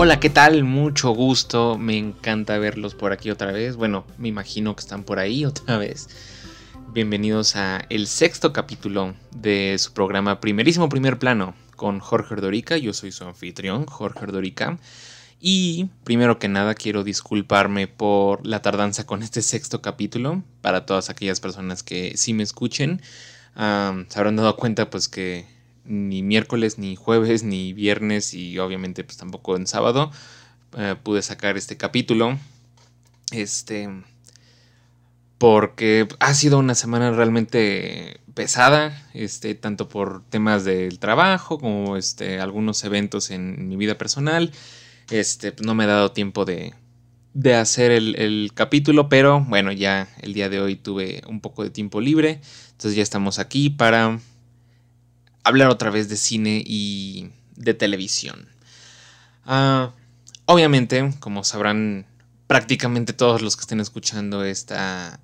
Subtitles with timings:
[0.00, 0.62] Hola, ¿qué tal?
[0.62, 3.74] Mucho gusto, me encanta verlos por aquí otra vez.
[3.74, 6.08] Bueno, me imagino que están por ahí otra vez.
[6.92, 12.76] Bienvenidos a el sexto capítulo de su programa Primerísimo Primer Plano con Jorge Ordorica.
[12.76, 14.78] Yo soy su anfitrión, Jorge Ordorica.
[15.40, 21.10] Y primero que nada quiero disculparme por la tardanza con este sexto capítulo para todas
[21.10, 23.02] aquellas personas que sí me escuchen.
[23.56, 25.57] se habrán dado cuenta pues que
[25.88, 30.10] ni miércoles, ni jueves, ni viernes y obviamente pues tampoco en sábado
[30.76, 32.38] eh, pude sacar este capítulo.
[33.32, 33.88] Este...
[35.38, 42.40] Porque ha sido una semana realmente pesada, este, tanto por temas del trabajo como este,
[42.40, 44.52] algunos eventos en mi vida personal.
[45.10, 46.74] Este, pues, no me he dado tiempo de,
[47.34, 51.62] de hacer el, el, capítulo, pero bueno, ya el día de hoy tuve un poco
[51.62, 52.40] de tiempo libre.
[52.72, 54.18] Entonces ya estamos aquí para
[55.44, 58.48] hablar otra vez de cine y de televisión.
[59.44, 59.92] Ah,
[60.46, 62.06] obviamente, como sabrán
[62.46, 65.20] prácticamente todos los que estén escuchando esta,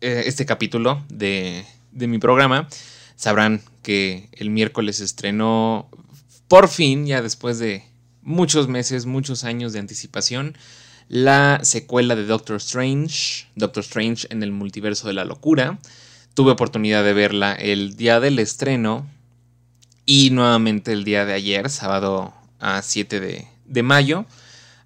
[0.00, 2.68] eh, este capítulo de, de mi programa,
[3.16, 5.88] sabrán que el miércoles estrenó
[6.48, 7.84] por fin, ya después de
[8.22, 10.56] muchos meses, muchos años de anticipación,
[11.08, 15.78] la secuela de Doctor Strange, Doctor Strange en el multiverso de la locura.
[16.34, 19.06] Tuve oportunidad de verla el día del estreno
[20.06, 24.24] y nuevamente el día de ayer, sábado a 7 de, mayo.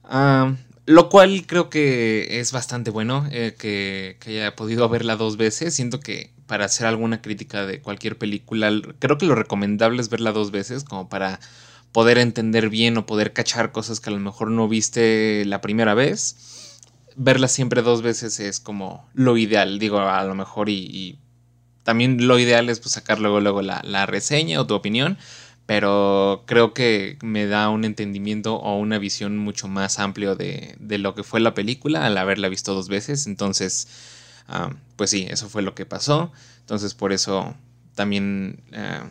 [0.05, 0.55] Ah,
[0.87, 5.75] lo cual creo que es bastante bueno eh, que, haya podido verla dos veces.
[5.75, 10.33] Siento que para hacer alguna crítica de cualquier película, creo que lo recomendable es verla
[10.33, 11.39] dos veces, como para
[11.93, 15.95] poder entender bien o poder cachar cosas que a lo mejor no viste la primera
[15.95, 16.79] vez.
[17.15, 21.19] Verla siempre dos veces es como lo ideal, digo, a lo mejor y
[21.83, 25.19] también lo ideal es pues, sacar luego, luego la, reseña o tu opinión,
[25.67, 31.15] pero creo que me da un entendimiento o una visión mucho más amplio de, lo
[31.15, 33.27] que fue la película al haberla visto dos veces.
[33.27, 33.89] Entonces,
[34.49, 36.33] ah, pues sí, eso fue lo que pasó.
[36.61, 37.55] Entonces, por eso
[37.95, 39.09] también, ah,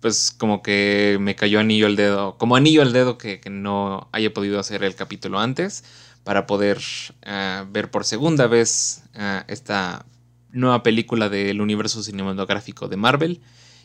[0.00, 4.32] pues como que me cayó anillo al dedo, como anillo al dedo que, no haya
[4.32, 5.84] podido hacer el capítulo antes
[6.24, 6.80] para poder
[7.24, 9.02] ah, ver por segunda vez
[9.48, 10.04] esta
[10.56, 13.40] nueva película del universo cinematográfico de Marvel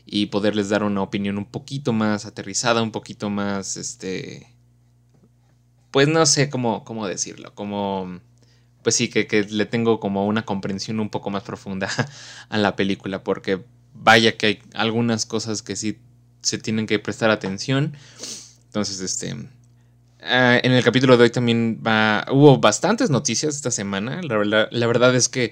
[0.06, 4.48] y poderles dar una opinión un poquito más aterrizada, un poquito más, este,
[5.92, 8.20] pues no sé cómo, cómo decirlo, como,
[8.84, 11.90] pues sí, que, que, le tengo como una comprensión un poco más profunda
[12.50, 16.00] a la película, porque vaya que hay algunas cosas que sí
[16.42, 17.94] se tienen que prestar atención.
[18.66, 19.36] Entonces, este,
[20.24, 24.88] ah, en el capítulo de hoy también va, hubo bastantes noticias esta semana, la, la
[24.88, 25.52] verdad es que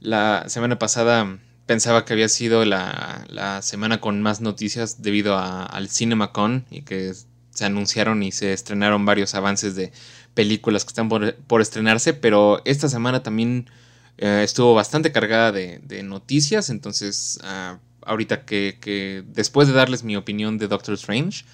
[0.00, 6.64] la semana pasada pensaba que había sido la, semana con más noticias debido al CinemaCon
[6.70, 7.12] y que
[7.50, 9.92] se anunciaron y se estrenaron varios avances de
[10.34, 13.68] películas que están por, estrenarse, pero esta semana también
[14.16, 20.56] eh, estuvo bastante cargada de, noticias, entonces ah, ahorita que, después de darles mi opinión
[20.56, 21.44] de Doctor Strange,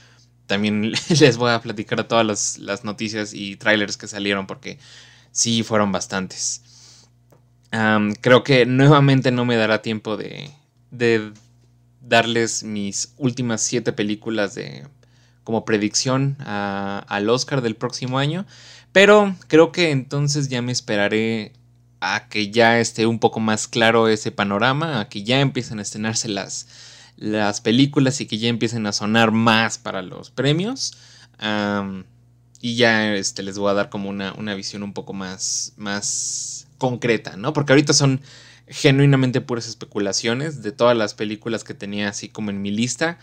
[0.47, 4.79] también les voy a platicar todas las, las noticias y trailers que salieron porque
[5.33, 6.63] sí fueron bastantes
[8.21, 10.51] creo que nuevamente no me dará tiempo de,
[10.91, 11.33] de
[12.01, 14.85] darles mis últimas siete películas de
[15.45, 18.47] como predicción al Oscar del próximo año.
[18.93, 21.53] Pero creo que entonces ya me esperaré
[22.01, 25.83] a que ya esté un poco más claro ese panorama, a que ya empiecen a
[25.83, 26.69] estrenarse las,
[27.17, 30.97] las películas y que ya empiecen a sonar más para los premios.
[32.61, 36.54] y ya este, les voy a dar como una, una visión un poco más, más
[36.79, 37.53] concreta, ¿no?
[37.53, 38.21] Porque ahorita son
[38.69, 43.19] genuinamente puras especulaciones de todas las películas que tenía así como en mi lista.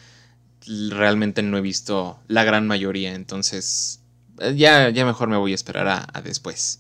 [0.66, 4.02] Realmente no he visto la gran mayoría, entonces
[4.40, 6.80] eh, ya, ya mejor me voy a esperar a, después.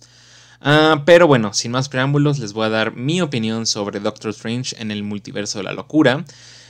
[0.61, 4.75] Ah, pero bueno, sin más preámbulos, les voy a dar mi opinión sobre Doctor Strange
[4.79, 6.23] en el multiverso de la locura,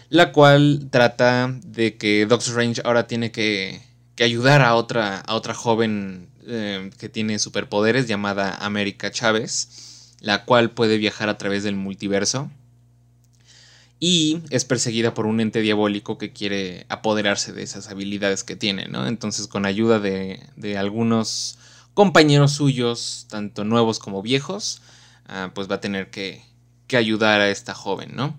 [0.07, 3.81] la cual trata de que Doctor Strange ahora tiene que,
[4.15, 9.90] que ayudar a otra, a otra joven eh, que tiene superpoderes llamada América Chávez
[10.21, 12.49] la cual puede viajar a través del multiverso
[14.03, 18.87] y es perseguida por un ente diabólico que quiere apoderarse de esas habilidades que tiene,
[18.87, 19.05] ¿no?
[19.05, 20.39] Entonces con ayuda de,
[20.75, 21.59] algunos
[21.93, 24.81] compañeros suyos, tanto nuevos como viejos,
[25.27, 26.43] ah, pues va a tener que,
[26.87, 28.35] que, ayudar a esta joven, ¿no?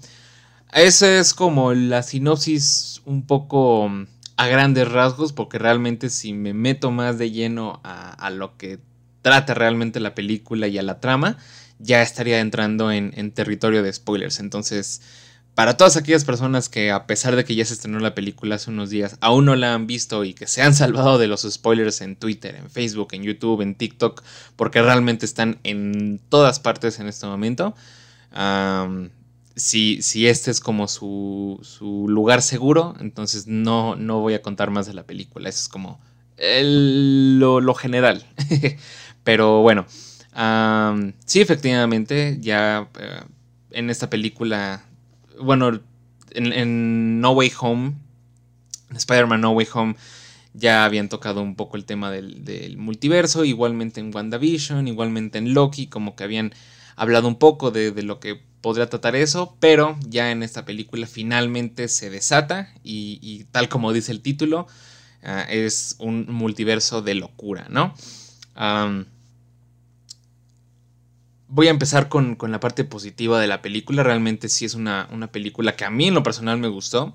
[0.73, 3.89] Esa es como la sinopsis un poco
[4.37, 8.81] a grandes rasgos, porque realmente si me meto más de lleno a, a lo que
[9.23, 11.39] trata realmente la película y a la trama,
[11.83, 14.41] ya estaría entrando en, territorio de spoilers.
[14.41, 15.03] Entonces,
[15.55, 18.71] para todas aquellas personas que a pesar de que ya se estrenó la película hace
[18.71, 22.01] unos días, aún no la han visto y que se han salvado de los spoilers
[22.01, 24.23] en Twitter, en Facebook, en YouTube, en TikTok,
[24.57, 27.75] porque realmente están en todas partes en este momento.
[29.57, 31.61] si, si, este es como su,
[32.09, 35.49] lugar seguro, entonces no, no voy a contar más de la película.
[35.49, 36.01] Eso es como
[36.39, 38.25] lo, general.
[39.25, 39.87] Pero bueno,
[41.27, 43.21] sí, efectivamente, ya eh,
[43.71, 44.85] en esta película
[45.43, 45.81] bueno,
[46.31, 47.95] en, No Way Home,
[48.95, 49.97] Spider-Man No Way Home,
[50.55, 55.87] ya habían tocado un poco el tema del, multiverso, igualmente en WandaVision, igualmente en Loki,
[55.87, 56.53] como que habían
[56.97, 61.89] hablado un poco de, lo que podría tratar eso, pero ya en esta película finalmente
[61.89, 64.67] se desata y, tal como dice el título,
[65.23, 67.95] ah, es un multiverso de locura, ¿no?
[71.53, 74.03] Voy a empezar con, la parte positiva de la película.
[74.03, 77.15] Realmente sí es una, película que a mí en lo personal me gustó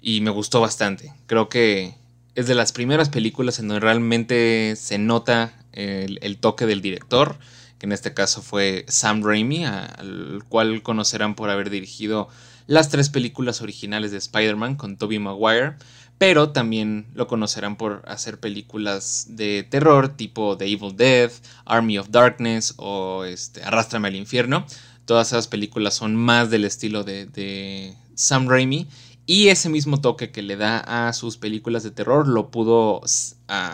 [0.00, 1.12] y me gustó bastante.
[1.26, 1.96] Creo que
[2.36, 7.38] es de las primeras películas en donde realmente se nota el, toque del director,
[7.78, 12.28] que en este caso fue Sam Raimi, al cual conocerán por haber dirigido
[12.68, 15.74] las tres películas originales de Spider-Man con Tobey Maguire
[16.18, 21.30] pero también lo conocerán por hacer películas de terror tipo The Evil Dead,
[21.64, 24.64] Army of Darkness o este, Arrástrame al infierno.
[25.04, 28.86] Todas esas películas son más del estilo de, Sam Raimi
[29.26, 33.02] y ese mismo toque que le da a sus películas de terror lo pudo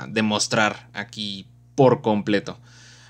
[0.08, 1.46] demostrar aquí
[1.76, 2.58] por completo.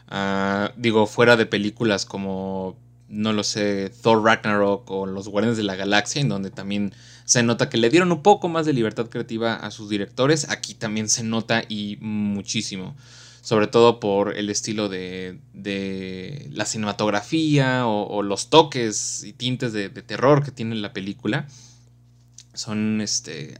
[0.08, 2.76] Ah, digo, fuera de películas como,
[3.08, 6.93] no lo sé, Thor Ragnarok o Los Guardianes de la Galaxia, en donde también
[7.32, 10.50] se nota que le dieron un poco más de libertad creativa a sus directores.
[10.50, 12.94] Aquí también se nota y muchísimo.
[13.40, 19.88] Sobre todo por el estilo de, de la cinematografía o, los toques y tintes de,
[19.88, 21.49] terror que tiene la película.
[22.52, 23.58] Son este.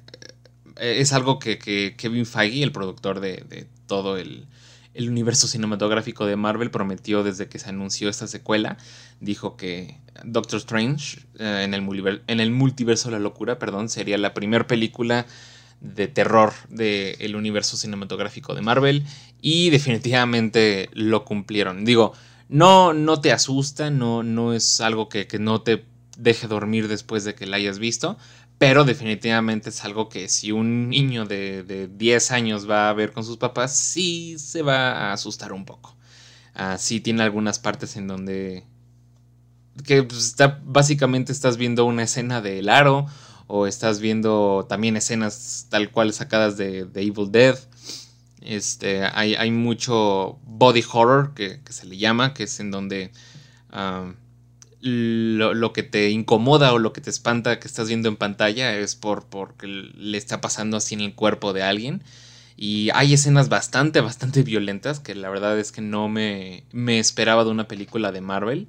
[0.77, 1.59] Es algo que,
[1.97, 4.45] Kevin Feige, el productor de, todo el,
[4.95, 8.77] el universo cinematográfico de Marvel prometió desde que se anunció esta secuela.
[9.21, 11.75] Dijo que Doctor Strange eh, en,
[12.41, 15.27] el multiverso de la locura, perdón, sería la primera película
[15.81, 19.05] de terror del universo cinematográfico de Marvel
[19.41, 21.85] y definitivamente lo cumplieron.
[21.85, 22.13] Digo,
[22.49, 25.85] no, no te asusta, no, no es algo que, que no te
[26.19, 28.19] deje dormir después de que la hayas visto,
[28.63, 33.25] pero definitivamente es algo que si un niño de, 10 años va a ver con
[33.25, 35.97] sus papás, sí se va a asustar un poco.
[36.55, 38.63] Uh, sí tiene algunas partes en donde...
[39.85, 43.07] Que pues, está, básicamente estás viendo una escena del aro
[43.49, 47.59] o estás viendo también escenas tal cual sacadas de, Evil Dead.
[48.43, 53.11] Este, hay, mucho body horror que, se le llama, que es en donde
[53.73, 54.13] ah,
[54.83, 58.97] lo, que te incomoda o lo que te espanta que estás viendo en pantalla es
[58.97, 62.03] por porque le está pasando así en el cuerpo de alguien.
[62.57, 67.45] Y hay escenas bastante, bastante violentas que la verdad es que no me, me esperaba
[67.45, 68.69] de una película de Marvel.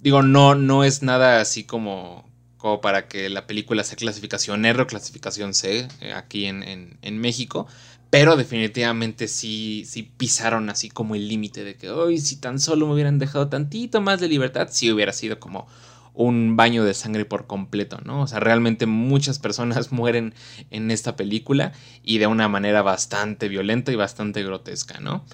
[0.00, 4.82] digo, no, no es nada así como, como para que la película sea clasificación R
[4.82, 7.66] o clasificación C eh, aquí en, en México.
[8.14, 12.86] Pero definitivamente sí, sí pisaron así como el límite de que, hoy si tan solo
[12.86, 15.66] me hubieran dejado tantito más de libertad, sí hubiera sido como
[16.12, 18.20] un baño de sangre por completo, ¿no?
[18.22, 20.32] O sea, realmente muchas personas mueren
[20.70, 21.72] en esta película
[22.04, 25.24] y de una manera bastante violenta y bastante grotesca, ¿no?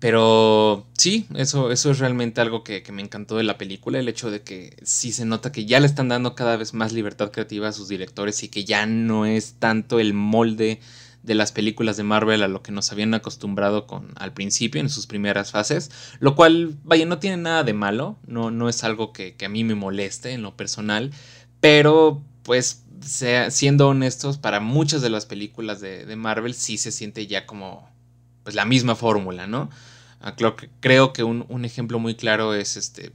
[0.00, 4.30] Pero sí, eso, eso es realmente algo que, me encantó de la película, el hecho
[4.30, 7.68] de que sí se nota que ya le están dando cada vez más libertad creativa
[7.68, 10.80] a sus directores y que ya no es tanto el molde
[11.22, 14.88] de las películas de Marvel a lo que nos habían acostumbrado con al principio en
[14.88, 19.12] sus primeras fases, lo cual, vaya, no tiene nada de malo, no, no es algo
[19.12, 21.10] que, a mí me moleste en lo personal,
[21.60, 22.84] pero pues
[23.50, 27.86] siendo honestos, para muchas de las películas de, de Marvel sí se siente ya como
[28.44, 29.68] pues la misma fórmula, ¿no?
[30.22, 33.12] Ah, creo, que un, ejemplo muy claro es este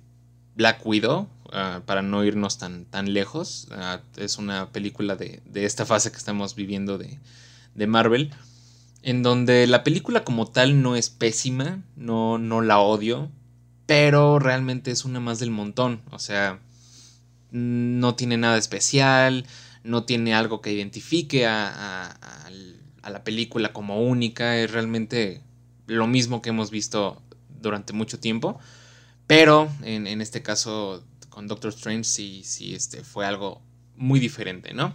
[0.56, 3.68] Black Widow, ah, para no irnos tan, tan lejos.
[3.72, 7.20] Ah, es una película de, esta fase que estamos viviendo de,
[7.88, 8.32] Marvel,
[9.04, 13.30] en donde la película como tal no es pésima, no, no la odio,
[13.86, 16.02] pero realmente es una más del montón.
[16.10, 16.60] O sea,
[17.52, 19.46] no tiene nada especial,
[19.84, 22.18] no tiene algo que identifique a,
[23.04, 25.44] a la película como única, es realmente
[25.88, 27.22] lo mismo que hemos visto
[27.62, 28.60] durante mucho tiempo.
[29.28, 33.62] Pero en, este caso con Doctor Strange sí, sí este, fue algo
[33.96, 34.94] muy diferente, ¿no?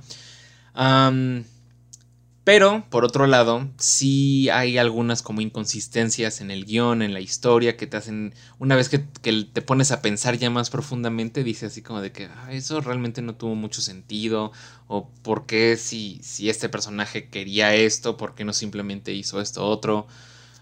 [2.45, 7.77] pero por otro lado, sí hay algunas como inconsistencias en el guion, en la historia,
[7.77, 11.83] que te hacen, una vez que, te pones a pensar ya más profundamente, dices así
[11.83, 14.53] como de que ah, eso realmente no tuvo mucho sentido,
[14.87, 19.67] o por qué si, si este personaje quería esto, por qué no simplemente hizo esto
[19.67, 20.07] otro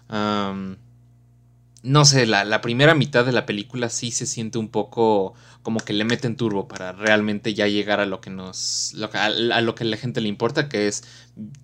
[0.09, 5.93] no sé, la, primera mitad de la película sí se siente un poco como que
[5.93, 8.95] le meten turbo para realmente ya llegar a lo que nos.
[9.13, 9.29] a,
[9.61, 11.03] lo que a la gente le importa, que es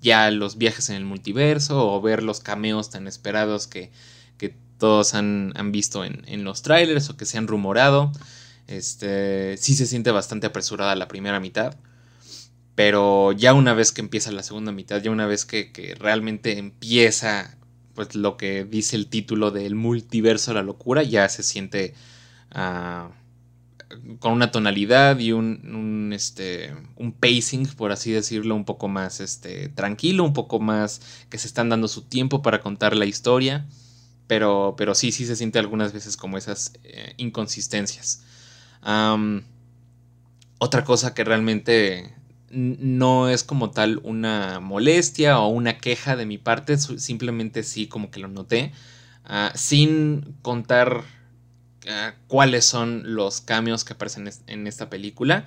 [0.02, 3.92] ya los viajes en el multiverso o ver los cameos tan esperados que,
[4.38, 8.12] que todos han, visto en, en, los trailers o que se han rumorado.
[8.68, 9.58] Este.
[9.58, 11.76] Sí se siente bastante apresurada la primera mitad.
[12.76, 16.58] Pero ya una vez que empieza la segunda mitad, ya una vez que, que realmente
[16.58, 17.55] empieza
[17.96, 21.94] pues lo que dice el título del multiverso de la locura ya se siente
[22.52, 23.10] ah,
[24.20, 29.70] con una tonalidad y un, este, un pacing, por así decirlo, un poco más este,
[29.70, 33.66] tranquilo, un poco más que se están dando su tiempo para contar la historia,
[34.28, 38.24] pero, pero sí, sí se siente algunas veces como esas eh, inconsistencias.
[40.60, 42.14] otra cosa que realmente
[42.50, 48.12] no es como tal una molestia o una queja de mi parte, simplemente sí como
[48.12, 48.72] que lo noté,
[49.26, 51.04] ah, sin contar
[51.90, 55.46] ah, cuáles son los cambios que aparecen en esta película.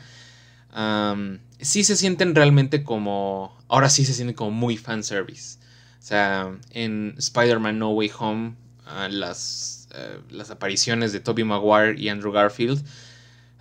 [1.60, 5.58] sí se sienten realmente como, ahora sí se sienten como muy fanservice.
[5.98, 8.54] O sea, en Spider-Man No Way Home,
[8.86, 12.84] ah, las, eh, las apariciones de Tobey Maguire y Andrew Garfield,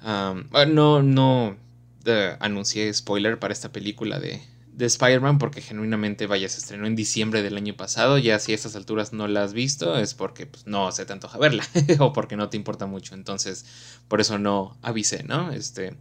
[0.04, 1.58] no, no,
[2.40, 4.42] anuncié spoiler para esta película de,
[4.78, 8.20] de Spider-Man porque genuinamente, vaya, se estrenó en diciembre del año pasado.
[8.20, 11.14] Ya si a estas alturas no la has visto es porque pues, no se te
[11.14, 11.64] antoja verla
[12.00, 13.16] o porque no te importa mucho.
[13.16, 13.66] Entonces,
[14.08, 15.52] por eso no avisé, ¿no?
[15.52, 15.96] Este,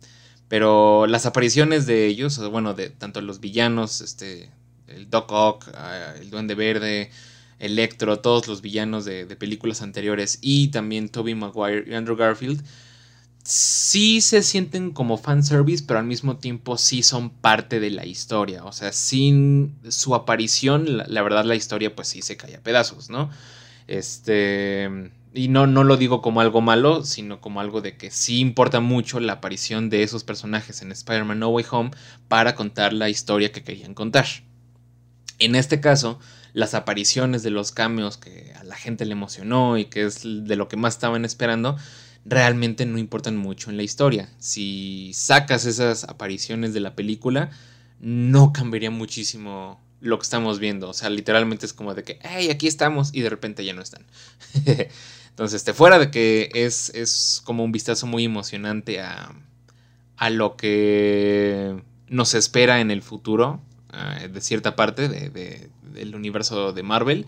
[0.49, 4.51] pero las apariciones de ellos, bueno, de tanto los villanos, este,
[4.89, 7.11] el Doc Ock, ah, el Duende Verde,
[7.59, 12.63] Electro, todos los villanos de, de películas anteriores y también Tobey Maguire y Andrew Garfield
[13.47, 18.65] sí se sienten como fanservice, pero al mismo tiempo sí son parte de la historia.
[18.65, 23.09] O sea, sin su aparición, la, verdad la historia pues sí se cae a pedazos,
[23.09, 23.31] ¿no?
[23.87, 25.13] Este...
[25.33, 28.81] Y no, no lo digo como algo malo, sino como algo de que sí importa
[28.81, 31.91] mucho la aparición de esos personajes en Spider-Man No Way Home
[32.27, 34.25] para contar la historia que querían contar.
[35.39, 36.19] En este caso,
[36.55, 40.57] las apariciones de los cambios que a la gente le emocionó y que es de
[40.57, 41.77] lo que más estaban esperando,
[42.29, 44.29] realmente no importan mucho en la historia.
[44.39, 47.51] Si sacas esas apariciones de la película,
[48.01, 50.89] no cambiaría muchísimo lo que estamos viendo.
[50.89, 53.83] O sea, literalmente es como de que, hey, aquí estamos y de repente ya no
[53.83, 54.05] están.
[55.31, 59.35] Entonces, este, fuera de que es, es como un vistazo muy emocionante a,
[60.17, 61.77] a lo que
[62.09, 63.61] nos espera en el futuro,
[63.93, 67.27] eh, de cierta parte de, del universo de Marvel.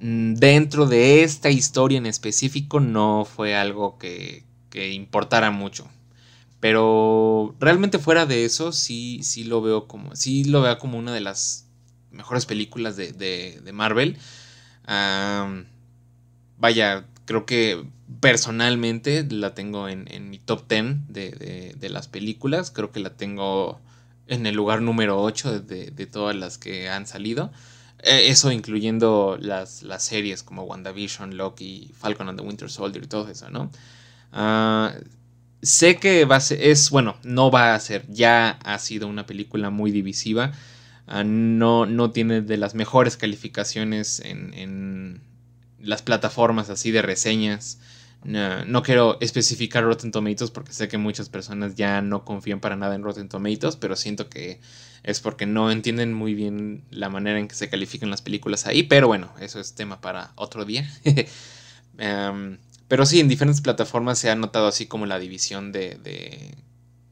[0.00, 5.88] Mm, dentro de esta historia en específico no fue algo que, que importara mucho.
[6.60, 10.16] Pero realmente fuera de eso, sí, sí lo veo como.
[10.16, 11.66] Sí lo veo como una de las
[12.10, 14.16] mejores películas de, de, Marvel.
[16.58, 17.84] vaya, creo que
[18.20, 22.70] personalmente la tengo en, en mi top 10 de, de, las películas.
[22.70, 23.80] Creo que la tengo
[24.26, 27.52] en el lugar número 8 de, todas las que han salido.
[28.02, 33.08] Eh, eso incluyendo las, las, series como WandaVision, Loki, Falcon and the Winter Soldier y
[33.08, 33.70] todo eso, ¿no?
[34.32, 34.94] Ah,
[35.62, 39.26] sé que va a ser, es, bueno, no va a ser, ya ha sido una
[39.26, 40.52] película muy divisiva.
[41.06, 45.22] Ah, no, no tiene de las mejores calificaciones en, en
[45.80, 47.78] las plataformas así de reseñas.
[48.24, 52.76] No, no, quiero especificar Rotten Tomatoes porque sé que muchas personas ya no confían para
[52.76, 54.60] nada en Rotten Tomatoes, pero siento que
[55.02, 58.82] es porque no entienden muy bien la manera en que se califican las películas ahí,
[58.82, 60.88] pero bueno, eso es tema para otro día.
[62.00, 65.98] Em, pero sí, en diferentes plataformas se ha notado así como la división de,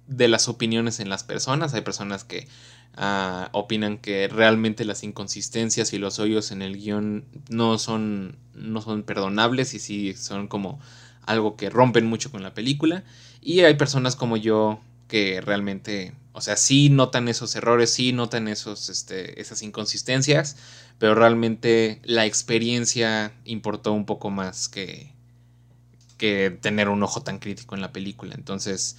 [0.07, 1.75] de, las opiniones en las personas.
[1.75, 2.47] Hay personas que
[2.95, 8.81] ah, opinan que realmente las inconsistencias y los hoyos en el guion no son, no
[8.81, 10.79] son perdonables y sí son como
[11.23, 13.05] algo que rompen mucho con la película.
[13.43, 18.47] Y hay personas como yo que realmente o sea, sí notan esos errores, sí notan
[18.47, 20.59] esos, este, esas inconsistencias,
[20.99, 25.15] pero realmente la experiencia importó un poco más que,
[26.19, 28.35] que tener un ojo tan crítico en la película.
[28.35, 28.99] Entonces,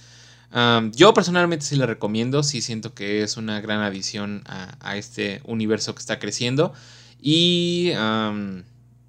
[0.94, 5.94] yo personalmente sí la recomiendo, sí siento que es una gran adición a, este universo
[5.94, 6.72] que está creciendo.
[7.22, 7.92] Y,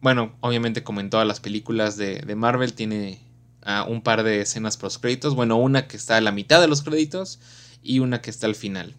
[0.01, 3.23] bueno, obviamente como en todas las películas de, Marvel, tiene
[3.63, 5.33] ah, un par de escenas post créditos.
[5.33, 7.39] Bueno, una que está a la mitad de los créditos
[7.81, 8.95] y una que está al final.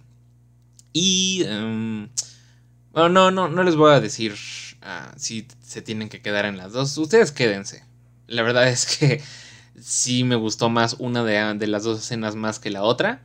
[0.93, 2.09] Y em,
[2.93, 4.35] Bueno, no, no, no les voy a decir
[4.83, 6.97] uh, si se tienen que quedar en las dos.
[6.99, 7.85] Ustedes quédense.
[8.27, 9.23] La verdad es que
[9.81, 13.23] sí me gustó más una de, las dos escenas más que la otra.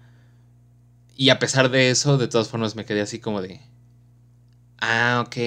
[1.18, 3.62] Y a pesar de eso, de todas formas me quedé así como de...
[4.80, 5.38] Ah, ok.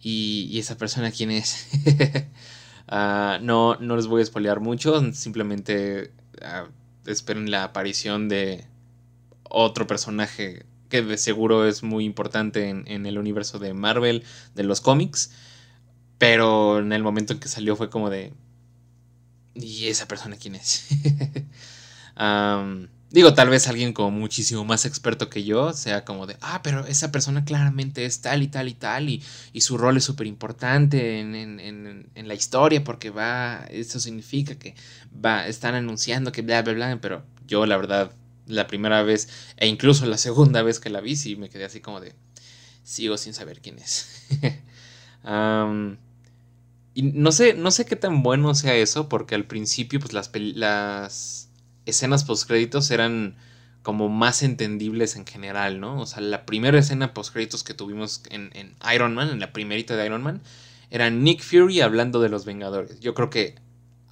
[0.00, 1.68] ¿Y, esa persona quién es?
[2.88, 5.12] uh, no, no les voy a spoilear mucho.
[5.12, 6.68] Simplemente uh,
[7.08, 8.66] esperen la aparición de
[9.50, 14.80] otro personaje que de seguro es muy importante en, el universo de Marvel, de los
[14.80, 15.30] cómics.
[16.18, 18.32] Pero en el momento en que salió fue como de...
[19.54, 20.86] ¿Y esa persona quién es?
[23.10, 26.86] digo, tal vez alguien como muchísimo más experto que yo sea como de, ah, pero
[26.86, 29.22] esa persona claramente es tal y tal y tal y,
[29.60, 34.74] su rol es súper importante en, en, la historia porque va, eso significa que
[35.12, 38.12] va, están anunciando que bla, bla, bla, pero yo la verdad
[38.46, 41.80] la primera vez e incluso la segunda vez que la vi, sí me quedé así
[41.80, 42.14] como de,
[42.82, 44.26] sigo sin saber quién es.
[46.94, 50.30] y no sé, no sé qué tan bueno sea eso, porque al principio pues las,
[50.34, 51.48] las
[51.86, 53.36] escenas postcréditos eran
[53.82, 56.00] como más entendibles en general, ¿no?
[56.00, 59.96] O sea, la primera escena postcréditos que tuvimos en, en Iron Man, en la primerita
[59.96, 60.42] de Iron Man,
[60.90, 63.00] era Nick Fury hablando de los Vengadores.
[63.00, 63.54] Yo creo que,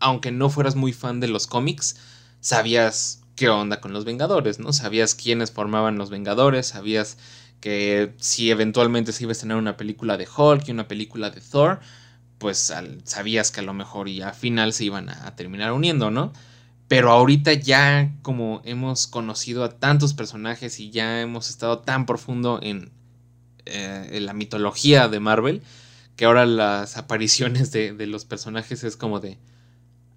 [0.00, 1.96] aunque no fueras muy fan de los cómics,
[2.40, 4.72] sabías qué onda con los Vengadores, ¿no?
[4.72, 7.18] Sabías quiénes formaban los Vengadores, sabías
[7.60, 11.40] que si eventualmente se iba a tener una película de Hulk y una película de
[11.40, 11.78] Thor,
[12.38, 12.72] pues
[13.04, 16.32] sabías que a lo mejor y al final se iban a, terminar uniendo, ¿no?
[16.88, 22.58] Pero ahorita ya como hemos conocido a tantos personajes y ya hemos estado tan profundo
[22.60, 22.90] en,
[23.66, 25.62] eh, la mitología de Marvel,
[26.16, 29.38] que ahora las apariciones de los personajes es como de,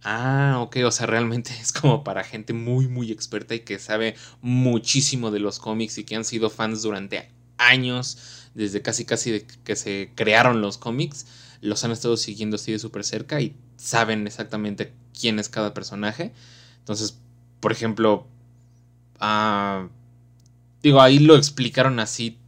[0.03, 4.15] Ah, ok, o sea, realmente es como para gente muy, muy experta y que sabe
[4.41, 8.17] muchísimo de los cómics y que han sido fans durante años,
[8.55, 11.27] desde casi casi de que se crearon los cómics,
[11.61, 16.33] los han estado siguiendo así de súper cerca y saben exactamente quién es cada personaje.
[16.79, 17.19] Entonces,
[17.59, 18.27] por ejemplo,
[19.19, 19.87] ah,
[20.81, 22.39] digo, ahí lo explicaron así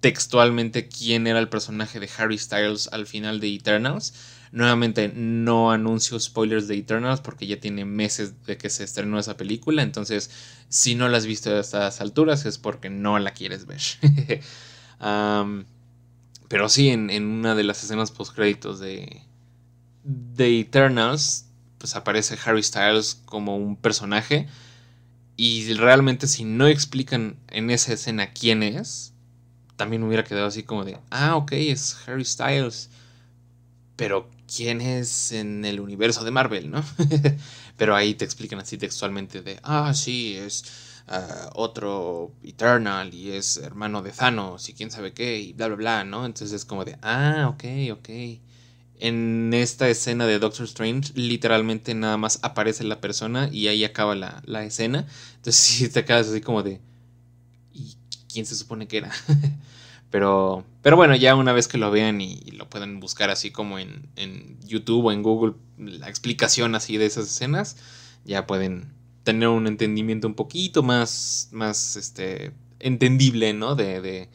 [0.00, 4.14] textualmente quién era el personaje de Harry Styles al final de Eternals
[4.52, 9.36] Nuevamente, no anuncio spoilers de Eternals porque ya tiene meses de que se estrenó esa
[9.36, 9.82] película.
[9.82, 10.30] Entonces,
[10.68, 13.80] si no la has visto a estas alturas es porque no la quieres ver.
[16.48, 19.22] pero sí, en, una de las escenas post-créditos de,
[20.02, 21.46] de Eternals,
[21.78, 24.48] pues aparece Harry Styles como un personaje.
[25.36, 29.14] Y realmente si no explican en esa escena quién es,
[29.76, 32.90] también hubiera quedado así como de, ah, ok, es Harry Styles.
[33.96, 36.84] Pero quién es en el universo de Marvel, ¿no?
[37.76, 40.64] Pero ahí te explican así textualmente de, ah, sí, es
[41.08, 45.76] ah, otro Eternal y es hermano de Thanos y quién sabe qué y bla, bla,
[45.76, 46.26] bla, ¿no?
[46.26, 48.08] Entonces es como de, ah, ok, ok.
[49.02, 54.14] En esta escena de Doctor Strange, literalmente nada más aparece la persona y ahí acaba
[54.14, 55.06] la, la escena.
[55.36, 56.80] Entonces sí te quedas así como de,
[57.72, 57.96] ¿y
[58.30, 59.12] quién se supone que era?
[60.10, 63.78] Pero, pero bueno, ya una vez que lo vean y, lo pueden buscar así como
[63.78, 67.76] en, en, YouTube o en Google, la explicación así de esas escenas,
[68.24, 68.92] ya pueden
[69.22, 73.76] tener un entendimiento un poquito más, más este, entendible, ¿no?
[73.76, 74.28] De, de,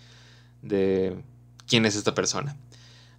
[0.61, 1.17] de
[1.67, 2.57] quién es esta persona.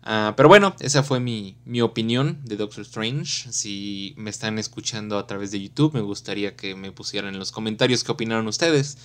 [0.03, 3.53] Uh, pero bueno, esa fue mi, mi, opinión de Doctor Strange.
[3.53, 7.51] Si me están escuchando a través de YouTube, me gustaría que me pusieran en los
[7.51, 8.99] comentarios qué opinaron ustedes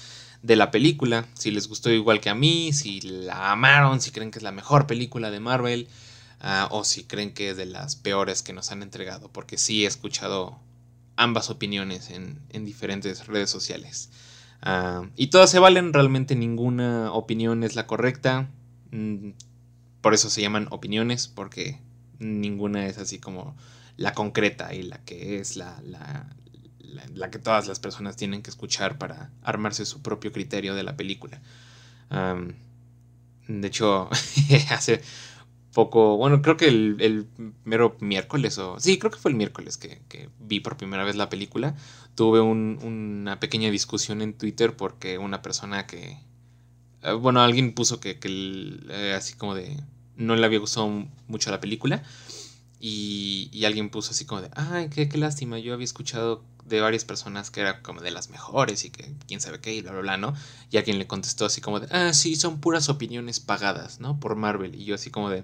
[0.44, 4.32] de la película, si les gustó igual que a mí, si la amaron, si creen
[4.32, 5.88] que es la mejor película de Marvel
[6.40, 9.84] ah, o si creen que es de las peores que nos han entregado, porque sí
[9.84, 10.60] he escuchado
[11.16, 14.10] ambas opiniones en, diferentes redes sociales.
[14.62, 18.50] Ah, y todas se valen, realmente ninguna opinión es la correcta.
[18.92, 19.32] Mm,
[20.02, 21.80] por eso se llaman opiniones, porque
[22.18, 23.56] ninguna es así como
[23.98, 26.28] la concreta y la que es la, la,
[27.32, 31.42] que todas las personas tienen que escuchar para armarse su propio criterio de la película.
[33.48, 34.10] de hecho,
[34.70, 35.02] hace
[35.74, 37.28] poco, bueno, creo que el,
[37.64, 41.30] mero miércoles, o sí, creo que fue el miércoles que, vi por primera vez la
[41.30, 41.76] película,
[42.16, 46.18] tuve una pequeña discusión en Twitter porque una persona que,
[47.04, 49.78] eh, bueno, alguien puso que, eh, así como de,
[50.16, 52.04] no le había gustado mucho la película.
[52.84, 57.06] Y, alguien puso así como de, ay, qué, qué lástima, yo había escuchado de varias
[57.06, 60.02] personas que era como de las mejores y que quién sabe qué y bla, bla,
[60.02, 60.34] bla, ¿no?
[60.72, 64.20] Y alguien le contestó así como de, ah, sí, son puras opiniones pagadas, ¿no?
[64.20, 64.74] Por Marvel.
[64.76, 65.44] Y yo así como de,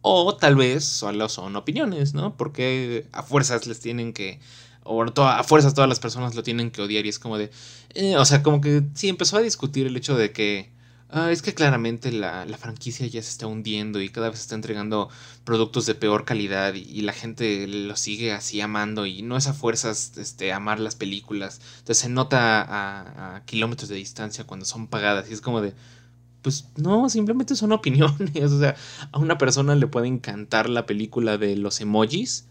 [0.00, 2.36] o tal vez solo son opiniones, ¿no?
[2.36, 4.40] Porque a fuerzas les tienen que,
[4.82, 7.50] o a fuerzas todas las personas lo tienen que odiar y es como de,
[7.94, 10.73] eh, o sea, como que sí empezó a discutir el hecho de que
[11.10, 15.08] Ah, es que claramente la, franquicia ya se está hundiendo y cada vez está entregando
[15.44, 19.54] productos de peor calidad y, la gente lo sigue así amando y no es a
[19.54, 21.60] fuerzas este, amar las películas.
[21.78, 25.74] Entonces se nota a, kilómetros de distancia cuando son pagadas y es como de,
[26.42, 28.50] pues no, simplemente son opiniones.
[28.50, 28.74] O sea,
[29.12, 32.46] a una persona le puede encantar la película de los emojis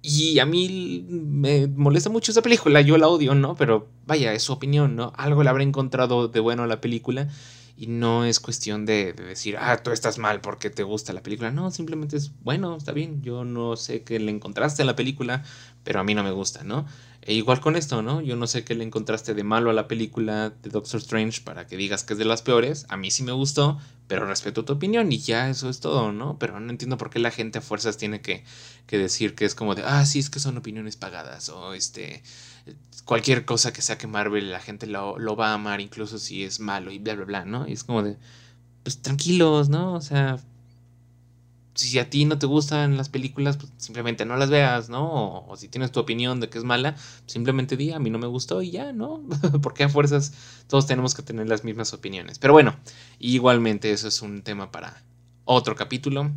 [0.00, 3.56] y a mí me molesta mucho esa película, yo la odio, ¿no?
[3.56, 5.12] Pero vaya, es su opinión, ¿no?
[5.16, 7.28] Algo le habrá encontrado de bueno a la película
[7.76, 11.52] y no es cuestión de, decir, ah, tú estás mal porque te gusta la película.
[11.52, 15.44] No, simplemente es, bueno, está bien, yo no sé qué le encontraste a la película,
[15.84, 16.86] pero a mí no me gusta, ¿no?
[17.22, 18.20] E igual con esto, ¿no?
[18.20, 21.68] Yo no sé qué le encontraste de malo a la película de Doctor Strange para
[21.68, 22.84] que digas que es de las peores.
[22.88, 26.38] A mí sí me gustó, pero respeto tu opinión y ya eso es todo, ¿no?
[26.38, 28.42] Pero no entiendo por qué la gente a fuerzas tiene que,
[28.90, 32.22] decir que es como de, ah, sí, es que son opiniones pagadas o este,
[33.04, 36.58] cualquier cosa que saque Marvel la gente lo, lo va a amar incluso si es
[36.58, 37.68] malo y bla, bla, bla, ¿no?
[37.68, 38.16] Y es como de,
[38.82, 39.94] pues tranquilos, ¿no?
[39.94, 40.38] O sea,
[41.78, 45.46] si a ti no te gustan las películas, pues simplemente no las veas, ¿no?
[45.46, 48.26] O, si tienes tu opinión de que es mala, simplemente di, a mí no me
[48.26, 49.22] gustó y ya, ¿no?
[49.62, 50.32] Porque a fuerzas
[50.66, 52.40] todos tenemos que tener las mismas opiniones.
[52.40, 52.76] Pero bueno,
[53.20, 55.04] igualmente eso es un tema para
[55.44, 56.32] otro capítulo.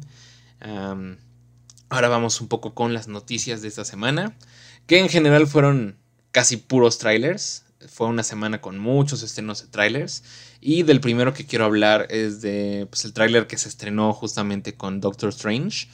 [1.90, 4.38] ahora vamos un poco con las noticias de esta semana,
[4.86, 5.98] que en general fueron
[6.32, 7.66] casi puros trailers.
[7.88, 10.24] Fue una semana con muchos estrenos de trailers.
[10.60, 14.76] Y del primero que quiero hablar es de pues, el tráiler que se estrenó justamente
[14.76, 15.88] con Doctor Strange,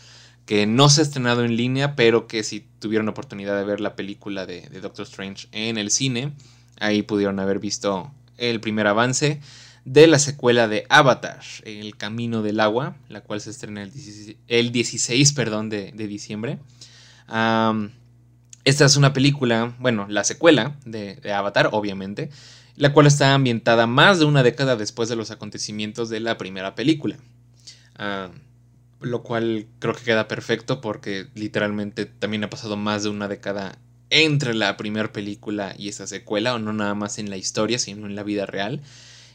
[0.46, 3.96] que no se ha estrenado en línea, pero que si tuvieron oportunidad de ver la
[3.96, 6.34] película de, Doctor Strange en el cine,
[6.80, 9.42] ahí pudieron haber visto el primer avance
[9.84, 15.34] de la secuela de Avatar, El Camino del Agua, la cual se estrena el 16,
[15.34, 16.60] perdón, de, diciembre.
[18.68, 22.30] Esta es una película, bueno, la secuela de Avatar, obviamente,
[22.76, 26.76] la cual está ambientada más de una década después de los acontecimientos de la primera
[26.76, 27.18] película.
[27.96, 28.30] Ah,
[29.00, 33.78] lo cual creo que queda perfecto porque literalmente también ha pasado más de una década
[34.10, 38.06] entre la primera película y esa secuela, o no nada más en la historia, sino
[38.06, 38.82] en la vida real.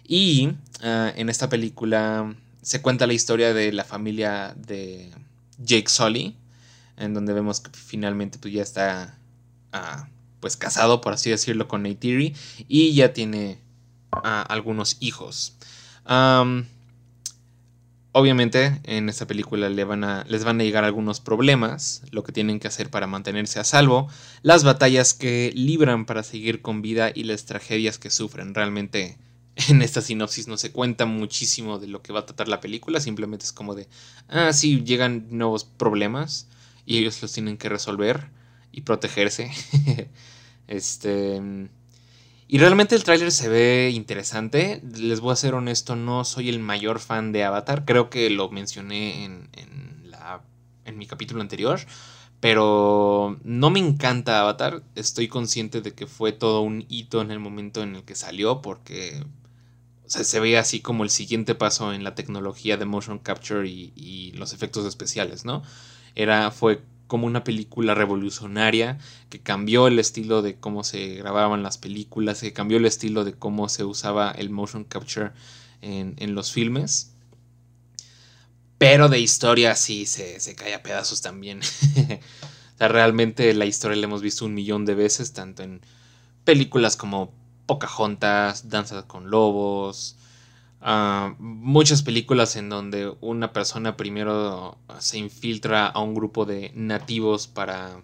[0.07, 5.11] Y ah, en esta película se cuenta la historia de la familia de
[5.59, 6.37] Jake Sully,
[6.99, 9.19] en donde vemos que finalmente pues, ya está
[9.73, 10.09] ah,
[10.41, 12.35] pues casado, por así decirlo, con Neytiri
[12.69, 13.59] y ya tiene
[14.11, 15.57] ah, algunos hijos.
[18.15, 22.91] obviamente en esta película les van a llegar algunos problemas, lo que tienen que hacer
[22.91, 24.09] para mantenerse a salvo,
[24.43, 28.55] las batallas que libran para seguir con vida y las tragedias que sufren.
[28.55, 29.17] Realmente
[29.69, 33.01] en esta sinopsis no se cuenta muchísimo de lo que va a tratar la película,
[33.01, 33.89] simplemente es como de,
[34.29, 36.49] ah, sí, llegan nuevos problemas
[36.85, 38.29] y ellos los tienen que resolver
[38.73, 39.51] y protegerse.
[40.69, 41.41] Este.
[42.49, 44.81] Y realmente el tráiler se ve interesante.
[44.97, 47.85] Les voy a ser honesto, no soy el mayor fan de Avatar.
[47.85, 50.43] Creo que lo mencioné en, en, la,
[50.85, 51.81] en mi capítulo anterior.
[52.41, 54.83] Pero no me encanta Avatar.
[54.95, 58.63] Estoy consciente de que fue todo un hito en el momento en el que salió.
[58.63, 59.25] Porque
[60.07, 64.33] se ve así como el siguiente paso en la tecnología de motion capture y, y
[64.33, 65.63] los efectos especiales, ¿no?
[66.15, 66.83] Era, fue
[67.13, 68.97] como una película revolucionaria
[69.29, 73.35] que cambió el estilo de cómo se grababan las películas, que cambió el estilo de
[73.35, 75.33] cómo se usaba el motion capture
[75.83, 77.13] en, los filmes.
[78.79, 81.61] Pero de historia sí se, se cae a pedazos también.
[82.75, 85.83] o sea, realmente la historia la hemos visto un millón de veces, tanto en
[86.45, 87.35] películas como
[87.67, 90.17] Pocahontas, Danza con Lobos,
[91.39, 98.03] muchas películas en donde una persona primero se infiltra a un grupo de nativos para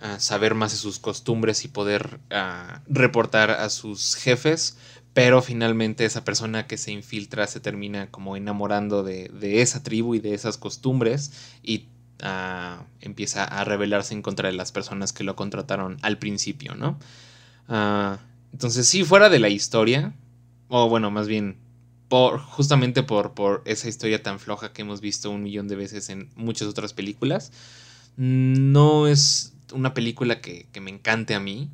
[0.00, 4.76] ah, saber más de sus costumbres y poder ah, reportar a sus jefes,
[5.14, 9.30] pero finalmente esa persona que se infiltra se termina como enamorando de,
[9.62, 11.86] esa tribu y de esas costumbres y
[12.22, 16.98] ah, empieza a rebelarse en contra de las personas que lo contrataron al principio, ¿no?
[18.52, 20.12] entonces, si fuera de la historia,
[20.66, 21.69] o bueno, más bien
[22.10, 26.30] justamente por, por esa historia tan floja que hemos visto un millón de veces en
[26.34, 27.52] muchas otras películas.
[28.16, 31.70] No es una película que, me encante a mí.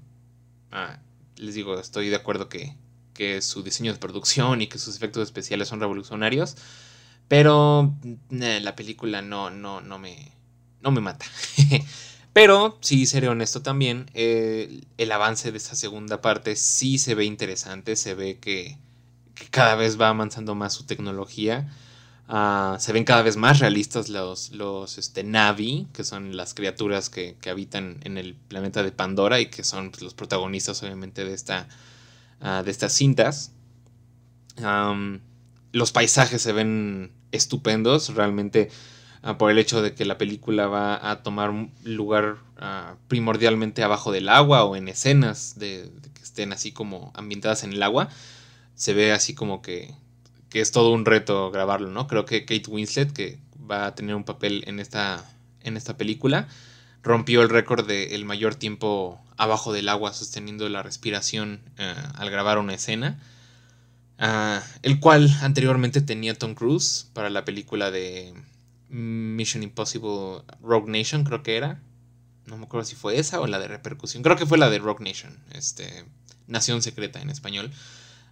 [0.71, 0.99] Ah,
[1.37, 2.77] les digo, estoy de acuerdo que,
[3.15, 6.57] que su diseño de producción y que sus efectos especiales son revolucionarios.
[7.29, 7.97] Pero
[8.31, 10.33] la película no, no, no, me,
[10.83, 11.27] no me mata.
[12.33, 17.25] pero, si seré honesto también, eh, el avance de esta segunda parte sí se ve
[17.25, 17.97] interesante.
[17.97, 18.79] Se ve que,
[19.37, 21.69] que cada vez va avanzando más su tecnología.
[22.29, 27.09] Ah, se ven cada vez más realistas los, los este, Navi, que son las criaturas
[27.09, 31.35] que, habitan en el planeta de Pandora y que son pues, los protagonistas obviamente de,
[31.35, 31.69] esta,
[32.41, 33.53] ah, de estas cintas.
[35.71, 38.71] los paisajes se ven estupendos, realmente
[39.23, 41.53] ah, por el hecho de que la película va a tomar
[41.85, 42.39] lugar
[43.07, 47.83] primordialmente abajo del agua o en escenas de, que estén así como ambientadas en el
[47.83, 48.09] agua,
[48.77, 49.93] se ve así como que,
[50.49, 52.07] que es todo un reto grabarlo, ¿no?
[52.07, 55.25] Creo que Kate Winslet, que va a tener un papel en esta,
[55.63, 56.47] en esta película,
[57.03, 62.31] rompió el récord de el mayor tiempo abajo del agua sosteniendo la respiración eh, al
[62.31, 63.19] grabar una escena.
[64.19, 68.33] Ah, el cual anteriormente tenía Tom Cruise para la película de
[68.89, 71.81] Mission Impossible Rogue Nation, creo que era.
[72.47, 74.23] No me acuerdo si fue esa o la de repercusión.
[74.23, 76.05] Creo que fue la de Rogue Nation, este,
[76.47, 77.71] Nación Secreta en español.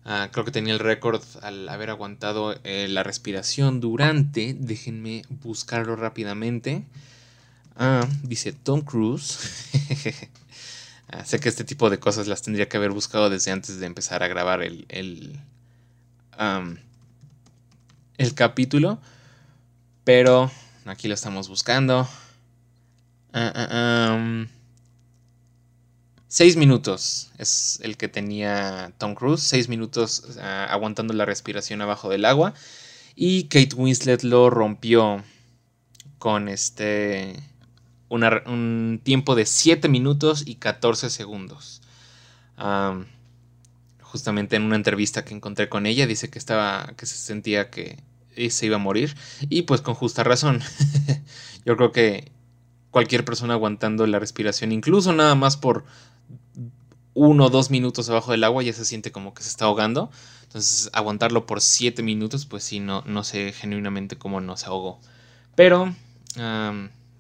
[0.07, 4.55] Ah, creo que tenía el récord al haber aguantado eh, la respiración durante.
[4.55, 6.85] Déjenme buscarlo rápidamente.
[7.77, 9.39] Ah, dice Tom Cruise.
[11.25, 14.23] sé que este tipo de cosas las tendría que haber buscado desde antes de empezar
[14.23, 15.41] a grabar el, el
[18.35, 19.01] capítulo.
[20.05, 20.51] Pero
[20.85, 22.07] aquí lo estamos buscando.
[23.33, 24.47] Ah,
[26.35, 29.41] seis minutos es el que tenía Tom Cruise.
[29.41, 30.37] Seis minutos
[30.69, 32.55] aguantando la respiración abajo del agua.
[33.15, 35.23] Y Kate Winslet lo rompió
[36.19, 37.35] con este.
[38.09, 41.83] un tiempo de 7 minutos y 14 segundos
[44.01, 47.99] justamente en una entrevista que encontré con ella, dice que estaba, que se sentía que
[48.51, 49.17] se iba a morir
[49.49, 50.61] y pues con justa razón.
[51.65, 52.33] Yo creo que
[52.91, 55.85] cualquier persona aguantando la respiración, incluso nada más por
[57.15, 60.11] uno o dos minutos abajo del agua, ya se siente como que se está ahogando.
[60.43, 65.01] Entonces, aguantarlo por siete minutos, pues sí, no, no sé genuinamente cómo no se ahogó.
[65.55, 65.95] Pero,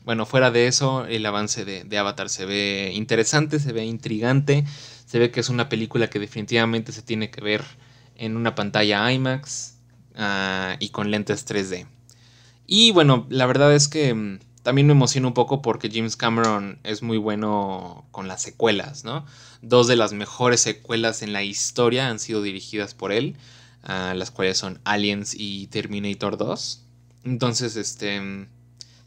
[0.05, 4.65] bueno, fuera de eso, el avance de, de, Avatar se ve interesante, se ve intrigante.
[5.07, 7.65] Se ve que es una película que definitivamente se tiene que ver
[8.17, 9.77] en una pantalla IMAX
[10.17, 11.87] ah, y con lentes 3D.
[12.67, 16.81] Y bueno, la verdad es que mm, también me emociona un poco porque James Cameron
[16.85, 19.27] es muy bueno con las secuelas, ¿no?
[19.61, 23.37] Dos de las mejores secuelas en la historia han sido dirigidas por él,
[23.83, 26.83] ah, las cuales son Aliens y Terminator 2.
[27.25, 28.19] Entonces, este...
[28.19, 28.49] Mm,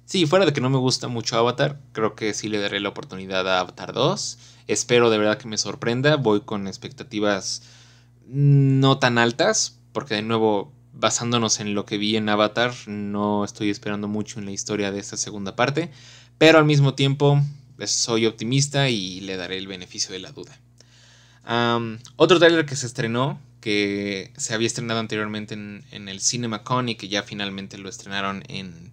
[0.05, 2.89] sí, fuera de que no me gusta mucho Avatar, creo que sí le daré la
[2.89, 4.37] oportunidad a Avatar 2.
[4.67, 6.17] Espero de verdad que me sorprenda.
[6.17, 7.63] Voy con expectativas
[8.27, 13.69] no tan altas, porque de nuevo, basándonos en lo que vi en Avatar, no estoy
[13.69, 15.91] esperando mucho en la historia de esta segunda parte,
[16.37, 17.41] pero al mismo tiempo
[17.75, 20.57] pues, soy optimista y le daré el beneficio de la duda.
[22.15, 27.07] otro trailer que se estrenó, que se había estrenado anteriormente en, el CinemaCon y que
[27.07, 28.91] ya finalmente lo estrenaron en,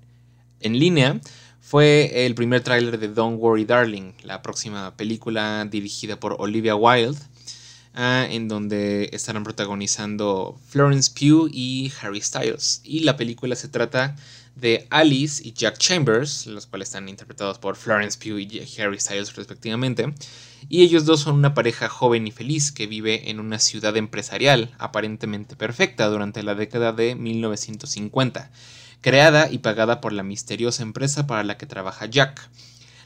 [0.61, 1.21] en línea,
[1.61, 7.19] fue el primer tráiler de Don't Worry Darling, la próxima película dirigida por Olivia Wilde,
[7.97, 12.81] en donde estarán protagonizando Florence Pugh y Harry Styles.
[12.85, 14.17] Y la película se trata
[14.57, 19.35] de Alice y Jack Chambers, los cuales están interpretados por Florence Pugh y Harry Styles
[19.37, 20.13] respectivamente.
[20.69, 24.75] Y ellos dos son una pareja joven y feliz que vive en una ciudad empresarial
[24.79, 28.51] aparentemente perfecta durante la década de 1950
[29.05, 32.49] creada y pagada por la misteriosa empresa para la que trabaja Jack.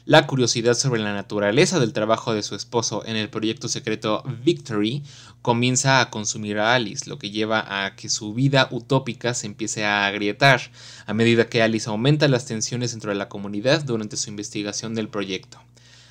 [0.09, 5.03] La curiosidad sobre la naturaleza del trabajo de su esposo en el proyecto secreto Victory
[5.43, 9.85] comienza a consumir a Alice, lo que lleva a que su vida utópica se empiece
[9.85, 10.61] a agrietar
[11.05, 15.09] a medida que Alice aumenta las tensiones dentro de la comunidad durante su investigación del
[15.09, 15.59] proyecto.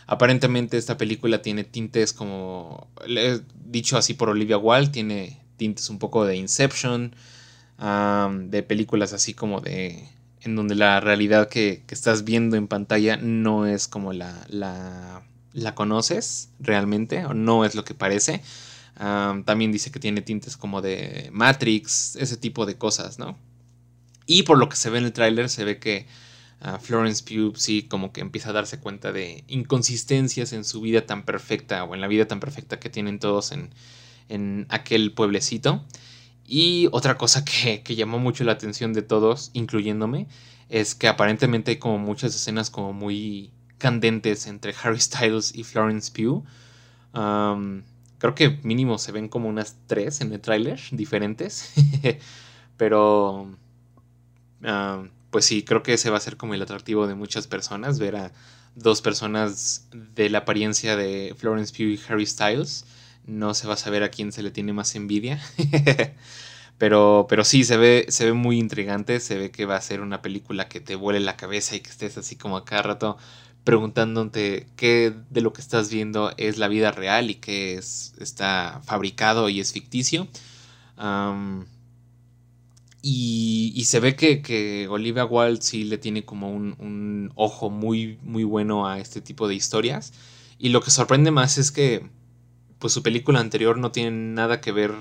[0.07, 2.87] Aparentemente esta película tiene tintes como,
[3.65, 7.17] dicho así por Olivia Wilde, tiene tintes un poco de Inception,
[7.81, 10.09] de películas así como de
[10.49, 15.75] en donde la realidad que, estás viendo en pantalla no es como la, la, la,
[15.75, 18.43] conoces realmente o no es lo que parece.
[18.97, 23.39] también dice que tiene tintes como de Matrix, ese tipo de cosas, ¿no?
[24.27, 26.07] Y por lo que se ve en el tráiler se ve que
[26.61, 31.07] ah, Florence Pugh sí como que empieza a darse cuenta de inconsistencias en su vida
[31.07, 33.71] tan perfecta o en la vida tan perfecta que tienen todos en,
[34.29, 35.85] en aquel pueblecito.
[36.51, 40.29] Y otra cosa que, llamó mucho la atención de todos, incluyéndome,
[40.71, 46.11] es que aparentemente hay como muchas escenas como muy candentes entre Harry Styles y Florence
[46.11, 46.43] Pugh.
[47.13, 51.75] creo que mínimo se ven como unas tres en el tráiler diferentes.
[52.79, 53.55] Pero
[55.31, 58.17] pues sí, creo que ese va a ser como el atractivo de muchas personas, ver
[58.17, 58.33] a
[58.75, 62.87] dos personas de la apariencia de Florence Pugh y Harry Styles
[63.27, 65.41] no se va a saber a quién se le tiene más envidia.
[66.79, 69.21] pero, pero sí, se ve, se ve muy intrigante.
[69.21, 71.91] Se ve que va a ser una película que te vuele la cabeza y que
[71.91, 73.19] estés así como a cada rato
[73.65, 78.81] preguntándote qué de lo que estás viendo es la vida real y qué es, está
[78.87, 80.27] fabricado y es ficticio.
[83.03, 88.45] Y, se ve que, Olivia Wilde sí le tiene como un, un, ojo muy, muy
[88.45, 90.13] bueno a este tipo de historias.
[90.59, 92.09] Y lo que sorprende más es que
[92.79, 94.93] pues su película anterior no tiene nada que ver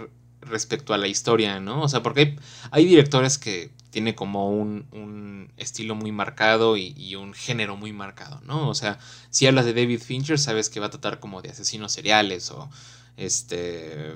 [0.41, 1.81] respecto a la historia, ¿no?
[1.81, 2.37] O sea, porque hay,
[2.71, 7.93] hay directores que tienen como un, un estilo muy marcado y, y, un género muy
[7.93, 8.69] marcado, ¿no?
[8.69, 11.91] O sea, si hablas de David Fincher, sabes que va a tratar como de asesinos
[11.91, 12.69] seriales o
[13.17, 14.15] este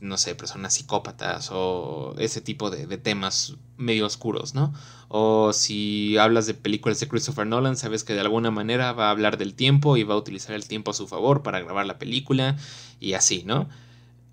[0.00, 4.74] no sé, personas psicópatas o ese tipo de, temas medio oscuros, ¿no?
[5.08, 9.10] O si hablas de películas de Christopher Nolan, sabes que de alguna manera va a
[9.10, 11.98] hablar del tiempo y va a utilizar el tiempo a su favor para grabar la
[11.98, 12.56] película
[12.98, 13.68] y así, ¿no?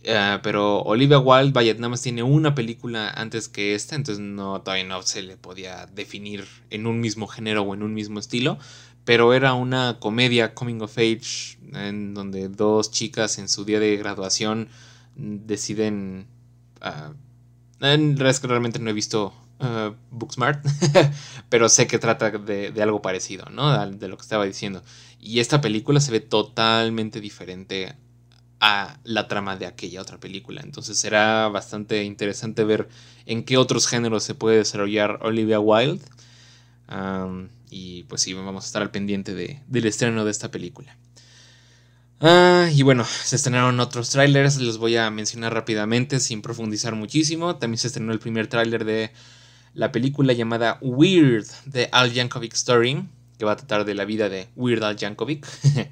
[0.02, 4.62] Eh, pero Olivia Wilde, vaya, nada más tiene una película antes que esta, entonces no,
[4.62, 8.58] todavía no se le podía definir en un mismo género o en un mismo estilo,
[9.04, 13.96] pero era una comedia coming of age en donde dos chicas en su día de
[13.98, 14.70] graduación
[15.16, 16.28] deciden...
[16.82, 17.14] Uh,
[17.82, 20.66] en realmente no he visto uh, Booksmart,
[21.50, 23.88] pero sé que trata de, algo parecido, ¿no?
[23.88, 24.84] De lo que estaba diciendo.
[25.20, 27.96] Y esta película se ve totalmente diferente
[28.60, 30.62] a la trama de aquella otra película.
[30.62, 32.88] Entonces será bastante interesante ver
[33.26, 36.06] en qué otros géneros se puede desarrollar Olivia Wilde.
[37.70, 40.98] y pues sí, vamos a estar al pendiente del estreno de esta película.
[42.28, 47.58] Ah, y bueno, se estrenaron otros trailers, los voy a mencionar rápidamente sin profundizar muchísimo.
[47.58, 49.12] También se estrenó el primer tráiler de
[49.76, 53.08] la película llamada Weird de Al Yankovic Story,
[53.38, 55.46] que va a tratar de la vida de Weird Al Yankovic,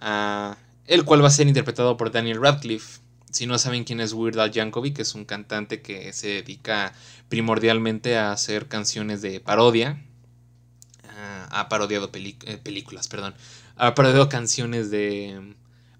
[0.00, 0.56] ah,
[0.88, 2.98] el cual va a ser interpretado por Daniel Radcliffe.
[3.30, 6.92] Si no saben quién es Weird Al Yankovic, es un cantante que se dedica
[7.28, 10.02] primordialmente a hacer canciones de parodia.
[11.04, 13.34] Ah, ha parodiado eh, películas, perdón
[13.78, 15.54] ha perdido canciones de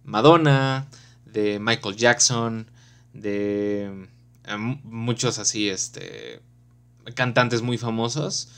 [0.08, 0.88] Madonna,
[1.26, 2.70] de Michael Jackson,
[3.12, 4.08] de
[4.44, 6.40] eh, muchos así, este,
[7.14, 8.48] cantantes muy famosos.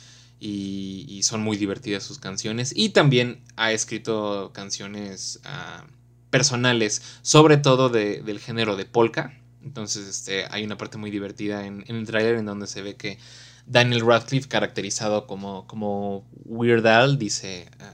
[0.43, 2.73] Y, son muy divertidas sus canciones.
[2.75, 5.85] Y también ha escrito canciones ah,
[6.31, 9.39] personales, sobre todo del género de polka.
[9.63, 13.19] Entonces este, hay una parte muy divertida en, el trailer en donde se ve que
[13.67, 17.93] Daniel Radcliffe, caracterizado como, como Weird Al, dice, ah,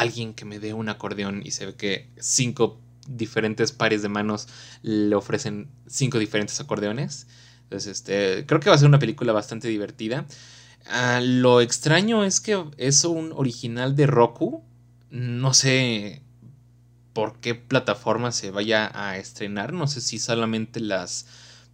[0.00, 4.48] alguien que me dé un acordeón y se ve que cinco diferentes pares de manos
[4.82, 7.26] le ofrecen cinco diferentes acordeones.
[7.64, 10.26] Entonces, este, creo que va a ser una película bastante divertida.
[10.86, 14.64] Ah, lo extraño es que es un original de Roku.
[15.10, 16.22] No sé
[17.12, 19.74] por qué plataforma se vaya a estrenar.
[19.74, 21.26] No sé si solamente las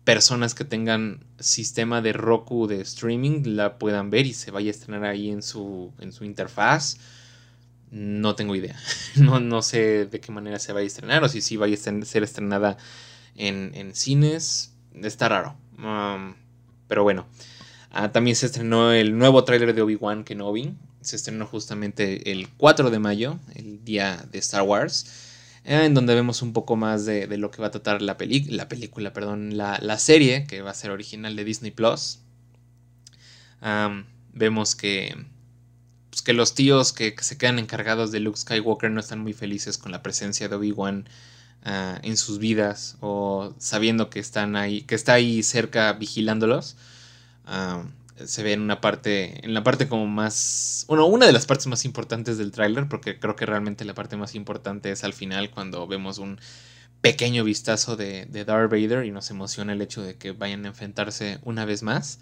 [0.04, 4.74] personas que tengan sistema de Roku de streaming la puedan ver y se vaya a
[4.74, 6.98] estrenar ahí en su, en su interfaz
[7.96, 8.76] no tengo idea.
[9.16, 11.76] No, no sé de qué manera se va a estrenar o si sí va a
[11.76, 12.76] ser estrenada
[13.34, 14.74] en, cines.
[14.94, 15.56] Está raro.
[15.78, 16.34] Um,
[16.86, 17.26] pero bueno.
[17.90, 20.74] Ah, también se estrenó el nuevo tráiler de Obi-Wan Kenobi.
[21.00, 25.06] Se estrenó justamente el 4 de mayo, el día de Star Wars.
[25.64, 28.68] Eh, en donde vemos un poco más de, lo que va a tratar la, la
[28.68, 32.20] película, perdón, la, serie, que va a ser original de Disney Plus.
[34.34, 35.16] vemos que
[36.16, 39.76] pues, que los tíos que, se quedan encargados de Luke Skywalker no están muy felices
[39.76, 41.06] con la presencia de Obi-Wan
[41.62, 46.76] ah, en sus vidas o sabiendo que están ahí, que está ahí cerca vigilándolos.
[47.44, 47.84] Ah,
[48.24, 51.66] se ve en una parte, en la parte como más, bueno, una de las partes
[51.66, 55.50] más importantes del tráiler, porque creo que realmente la parte más importante es al final
[55.50, 56.40] cuando vemos un
[57.02, 61.40] pequeño vistazo de, Darth Vader y nos emociona el hecho de que vayan a enfrentarse
[61.42, 62.20] una vez más.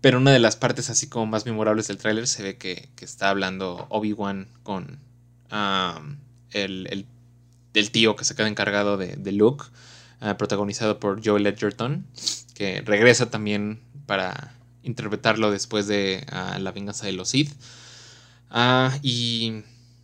[0.00, 3.30] Pero una de las partes así como más memorables del tráiler se ve que, está
[3.30, 5.00] hablando Obi-Wan con
[6.52, 7.06] el,
[7.90, 9.64] tío que se queda encargado de, Luke,
[10.20, 12.06] ah, protagonizado por Joel Edgerton,
[12.54, 17.52] que regresa también para interpretarlo después de ah, La venganza de los Sith.
[18.50, 19.62] Ah, y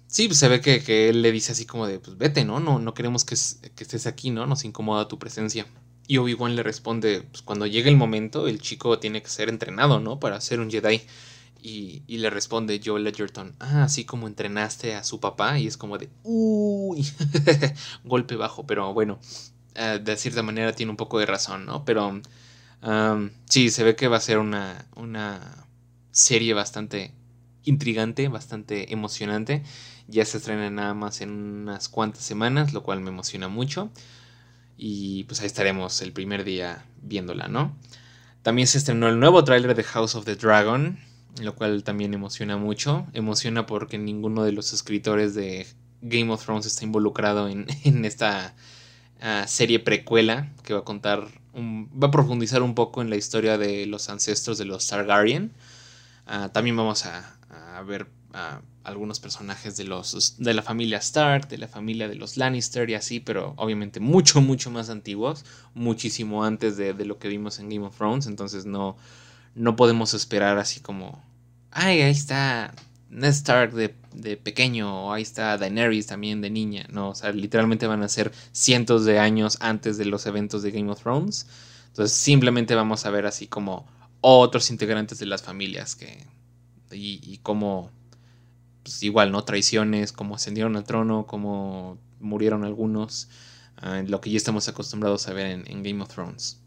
[0.09, 2.59] sí, pues se ve que, él le dice así como de, pues vete, ¿no?
[2.59, 3.37] No, no queremos que,
[3.75, 4.47] que estés aquí, ¿no?
[4.47, 5.67] Nos incomoda tu presencia.
[6.07, 10.01] Y Obi-Wan le responde, pues cuando llegue el momento, el chico tiene que ser entrenado,
[10.01, 10.21] ¿no?
[10.21, 11.03] Para ser un Jedi.
[11.63, 15.59] Y, le responde Joel Edgerton, ah, así como entrenaste a su papá.
[15.59, 17.07] Y es como de, uy,
[18.05, 18.67] golpe bajo.
[18.67, 19.19] Pero bueno,
[19.75, 21.85] eh, de cierta manera tiene un poco de razón, ¿no?
[21.87, 22.21] Pero
[23.49, 25.67] sí, se ve que va a ser una, una
[26.11, 27.13] serie bastante
[27.65, 29.63] intrigante, bastante emocionante.
[30.07, 33.91] Ya se estrena nada más en unas cuantas semanas, lo cual me emociona mucho.
[34.77, 37.77] Y pues ahí estaremos el primer día viéndola, ¿no?
[38.43, 40.99] También se estrenó el nuevo tráiler de House of the Dragon,
[41.41, 43.07] lo cual también emociona mucho.
[43.13, 45.67] Emociona porque ninguno de los escritores de
[46.03, 47.67] Game of Thrones está involucrado en,
[48.05, 48.55] esta,
[49.21, 53.57] ah, serie precuela que va a contar, va a profundizar un poco en la historia
[53.57, 55.53] de los ancestros de los Targaryen.
[56.27, 57.37] Ah, también vamos a,
[57.77, 58.07] a ver
[58.85, 62.95] algunos personajes de, los, de la familia Stark, de la familia de los Lannister y
[62.95, 67.87] así, pero obviamente mucho, mucho más antiguos, muchísimo antes de, lo que vimos en Game
[67.87, 68.97] of Thrones, entonces no,
[69.55, 71.23] no podemos esperar así como,
[71.71, 72.75] ay, ahí está
[73.09, 77.33] Ned Stark de, de, pequeño, o ahí está Daenerys también de niña, no, o sea,
[77.33, 81.47] literalmente van a ser cientos de años antes de los eventos de Game of Thrones,
[81.89, 83.87] entonces simplemente vamos a ver así como
[84.21, 86.27] otros integrantes de las familias que,
[86.93, 87.91] y, y cómo
[88.85, 89.43] pues igual, ¿no?
[89.45, 93.29] Traiciones, como ascendieron al trono, como murieron algunos,
[93.79, 96.61] ah, lo que ya estamos acostumbrados a ver en, Game of Thrones.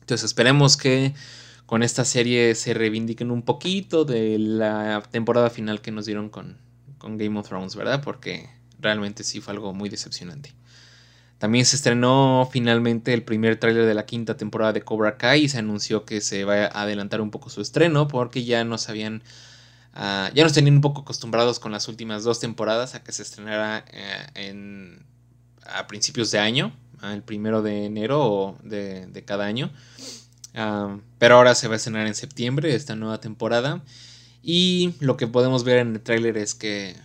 [0.00, 1.14] Entonces esperemos que
[1.66, 6.58] con esta serie se reivindiquen un poquito de la temporada final que nos dieron con,
[6.98, 8.02] con Game of Thrones, ¿verdad?
[8.04, 10.54] Porque realmente sí fue algo muy decepcionante.
[11.38, 15.48] También se estrenó finalmente el primer tráiler de la quinta temporada de Cobra Kai y
[15.48, 19.22] se anunció que se va a adelantar un poco su estreno porque ya nos habían
[19.92, 23.22] Ah, ya nos tenían un poco acostumbrados con las últimas dos temporadas a que se
[23.22, 25.04] estrenara eh, en,
[25.66, 26.72] a principios de año,
[27.02, 29.70] el primero de enero de, de cada año.
[30.54, 33.82] Ah, pero ahora se va a estrenar en septiembre esta nueva temporada.
[34.42, 36.96] Y lo que podemos ver en el tráiler es que,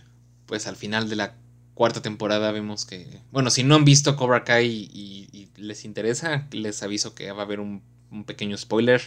[0.46, 1.34] pues al final de la
[1.74, 6.82] cuarta temporada vemos que, bueno, si no han visto Cobra Kai y, les interesa, les
[6.82, 9.00] aviso que va a haber un, un pequeño spoiler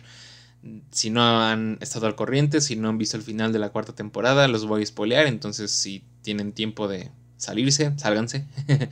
[0.92, 3.94] si no han estado al corriente, si no han visto el final de la cuarta
[3.94, 5.28] temporada, los voy a spoilear.
[5.28, 8.46] Entonces, si tienen tiempo de salirse, sálganse.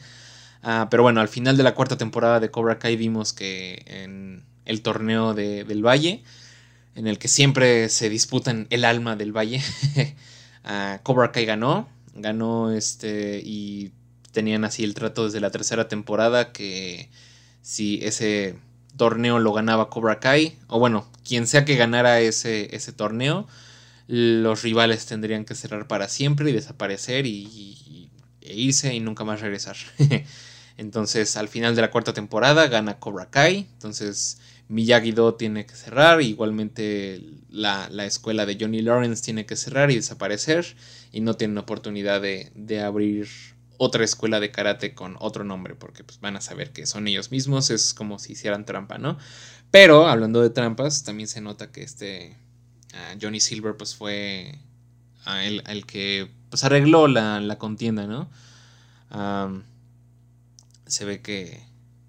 [0.64, 4.44] Ah, pero bueno, al final de la cuarta temporada de Cobra Kai vimos que en
[4.66, 6.24] el torneo del Valle,
[6.96, 9.62] en el que siempre se disputan el alma del Valle,
[10.66, 11.88] ah, Cobra Kai ganó.
[12.16, 13.92] Ganó este y
[14.32, 17.10] tenían así el trato desde la tercera temporada que
[17.62, 18.56] si ese
[18.98, 23.48] torneo lo ganaba Cobra Kai, o bueno, quien sea que ganara ese, ese torneo,
[24.08, 28.10] los rivales tendrían que cerrar para siempre y desaparecer y,
[28.42, 29.76] e irse y nunca más regresar.
[30.78, 34.40] entonces, al final de la cuarta temporada gana Cobra Kai, entonces
[34.70, 40.76] Miyagi-Do tiene que cerrar, igualmente la, escuela de Johnny Lawrence tiene que cerrar y desaparecer
[41.12, 43.28] y no tienen oportunidad de, de abrir
[43.78, 47.32] otra escuela de karate con otro nombre, porque pues, van a saber que son ellos
[47.32, 49.18] mismos, es como si hicieran trampa, ¿no?
[49.72, 52.38] Pero hablando de trampas, también se nota que este
[52.94, 54.60] ah, Johnny Silver pues fue
[55.26, 58.30] ah, el, que pues arregló la, contienda, ¿no?
[60.86, 61.62] se ve que,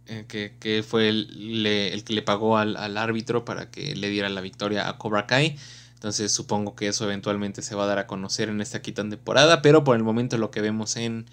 [0.07, 0.25] eh,
[0.61, 4.41] que, fue el, el, que le pagó al, al, árbitro para que le diera la
[4.41, 5.57] victoria a Cobra Kai.
[5.95, 9.63] Entonces supongo que eso eventualmente se va a dar a conocer en esta quinta temporada,
[9.63, 11.27] pero por el momento lo que vemos en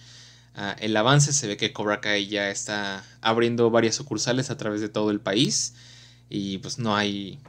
[0.55, 1.33] Ah, el avance.
[1.33, 5.19] Se ve que Cobra Kai ya está abriendo varias sucursales a través de todo el
[5.19, 5.75] país.
[6.29, 7.39] Y pues no hay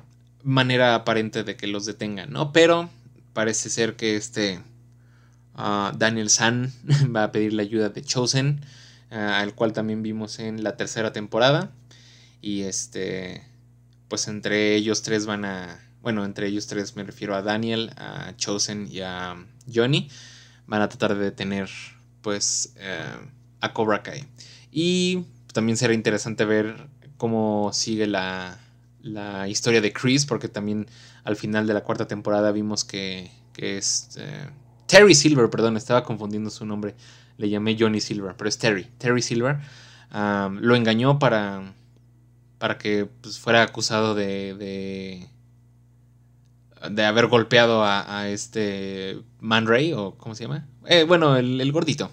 [0.43, 2.53] manera aparente de que los detengan, ¿no?
[2.53, 2.91] Pero
[3.33, 4.61] parece ser que este
[5.55, 6.73] ah, Daniel San
[7.17, 8.61] va a pedir la ayuda de Chosen,
[9.11, 11.71] ah, al cual también vimos en la tercera temporada.
[12.43, 13.43] Y este,
[14.09, 18.35] pues entre ellos tres van a, bueno, entre ellos tres me refiero a Daniel, a
[18.37, 19.37] Chosen y a
[19.73, 20.11] Johnny,
[20.67, 21.69] van a tratar de detener
[22.27, 23.05] pues eh,
[23.61, 24.24] a Cobra Kai.
[24.72, 28.59] Y también será interesante ver cómo sigue la,
[29.01, 30.89] la, historia de Chris, porque también
[31.22, 34.51] al final de la cuarta temporada vimos que, que es eh,
[34.89, 36.97] Terry Silver, perdón, estaba confundiendo su nombre,
[37.39, 39.59] le llamé Johnny Silver, pero es Terry, Terry Silver,
[40.11, 41.74] lo engañó para,
[42.59, 45.29] para que pues, fuera acusado de
[46.91, 50.66] de haber golpeado a, este Man Ray, o ¿cómo se llama?
[50.89, 52.11] Eh, bueno, el, gordito.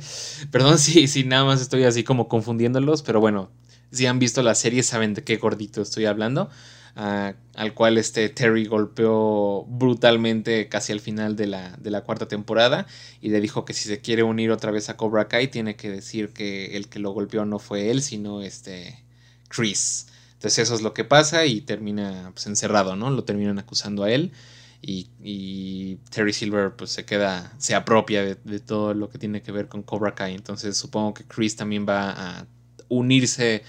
[0.50, 3.50] Perdón si, si nada más estoy así como confundiéndolos, pero bueno,
[3.92, 6.50] si han visto la serie saben de qué gordito estoy hablando.
[6.98, 12.26] Ah, al cual este Terry golpeó brutalmente casi al final de la, de la, cuarta
[12.26, 12.86] temporada
[13.20, 15.90] y le dijo que si se quiere unir otra vez a Cobra Kai tiene que
[15.90, 19.04] decir que el que lo golpeó no fue él, sino este
[19.48, 20.06] Chris.
[20.36, 23.10] Entonces eso es lo que pasa y termina pues, encerrado, ¿no?
[23.10, 24.32] Lo terminan acusando a él
[24.82, 29.68] y, Terry Silver pues se queda, se apropia de, todo lo que tiene que ver
[29.68, 30.34] con Cobra Kai.
[30.34, 32.46] Entonces supongo que Chris también va a
[32.88, 33.64] unirse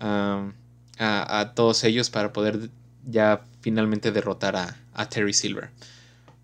[0.00, 0.52] um,
[0.98, 2.70] a, todos ellos para poder
[3.06, 5.70] ya finalmente derrotar a, Terry Silver.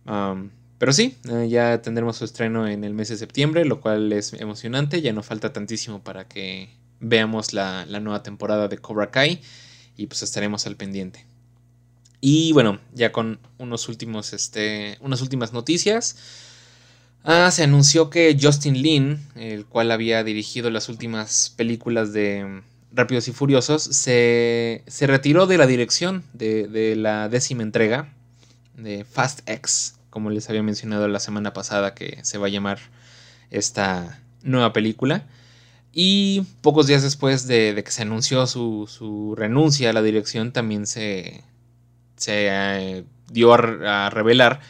[0.06, 4.12] Um, pero sí, eh, ya tendremos su estreno en el mes de septiembre, lo cual
[4.14, 5.02] es emocionante.
[5.02, 6.70] Ya no falta tantísimo para que
[7.00, 9.42] veamos la, nueva temporada de Cobra Kai
[9.96, 11.26] y pues estaremos al pendiente.
[12.20, 16.16] Y bueno, ya con unos últimos, este, unas últimas noticias.
[17.24, 22.62] Ah, se anunció que Justin Lin, el cual había dirigido las últimas películas de
[22.92, 28.12] Rápidos y Furiosos, se, se retiró de la dirección de, de, la décima entrega
[28.76, 32.78] de Fast X, como les había mencionado la semana pasada que se va a llamar
[33.50, 35.26] esta nueva película.
[35.92, 40.86] Y pocos días después de, que se anunció su, su, renuncia a la dirección, también
[40.86, 41.42] se,
[42.20, 44.60] se eh, dio a, revelar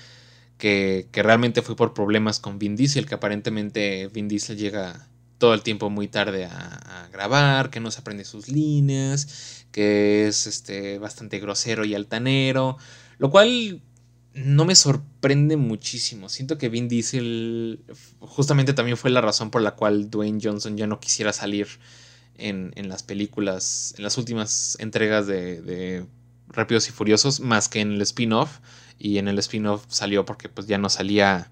[0.56, 5.62] que, realmente fue por problemas con Vin Diesel, que aparentemente Vin Diesel llega todo el
[5.62, 11.40] tiempo muy tarde a, grabar, que no se aprende sus líneas, que es este, bastante
[11.40, 12.78] grosero y altanero,
[13.18, 13.82] lo cual
[14.32, 16.28] no me sorprende muchísimo.
[16.28, 17.80] Siento que Vin Diesel
[18.20, 21.66] justamente también fue la razón por la cual Dwayne Johnson ya no quisiera salir
[22.36, 26.06] en, las películas, en las últimas entregas de
[26.50, 28.58] Rápidos y Furiosos, más que en el spin-off
[28.98, 31.50] y en el spin-off salió porque pues ya no salía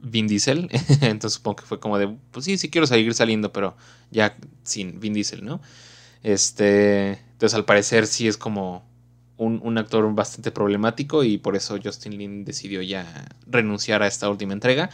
[0.00, 0.68] Vin Diesel,
[1.00, 3.76] entonces supongo que fue como de, pues sí, sí quiero seguir saliendo, pero
[4.10, 5.60] ya sin Vin Diesel, ¿no?
[6.22, 8.88] Este, entonces al parecer sí es como
[9.38, 14.52] un, actor bastante problemático y por eso Justin Lin decidió ya renunciar a esta última
[14.52, 14.90] entrega.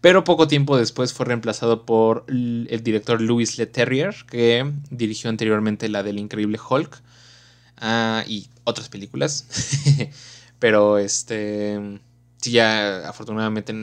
[0.00, 6.04] Pero poco tiempo después fue reemplazado por el director Louis Leterrier, que dirigió anteriormente la
[6.04, 7.02] del Increíble Hulk
[7.78, 9.46] ah, y otras películas.
[10.58, 12.00] Pero este.
[12.40, 13.74] Sí, ya afortunadamente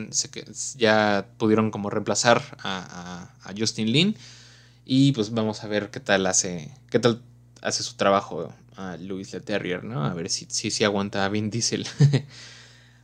[0.76, 4.16] ya pudieron como reemplazar a, Justin Lin.
[4.84, 6.70] Y pues vamos a ver qué tal hace.
[6.90, 7.20] qué tal
[7.60, 10.04] hace su trabajo a Louis Leterrier, ¿no?
[10.04, 11.86] A ver si si, aguanta a Vin Diesel.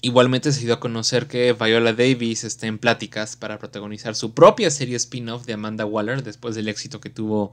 [0.00, 4.70] igualmente se dio a conocer que Viola Davis está en pláticas para protagonizar su propia
[4.70, 7.52] serie spin-off de Amanda Waller después del éxito que tuvo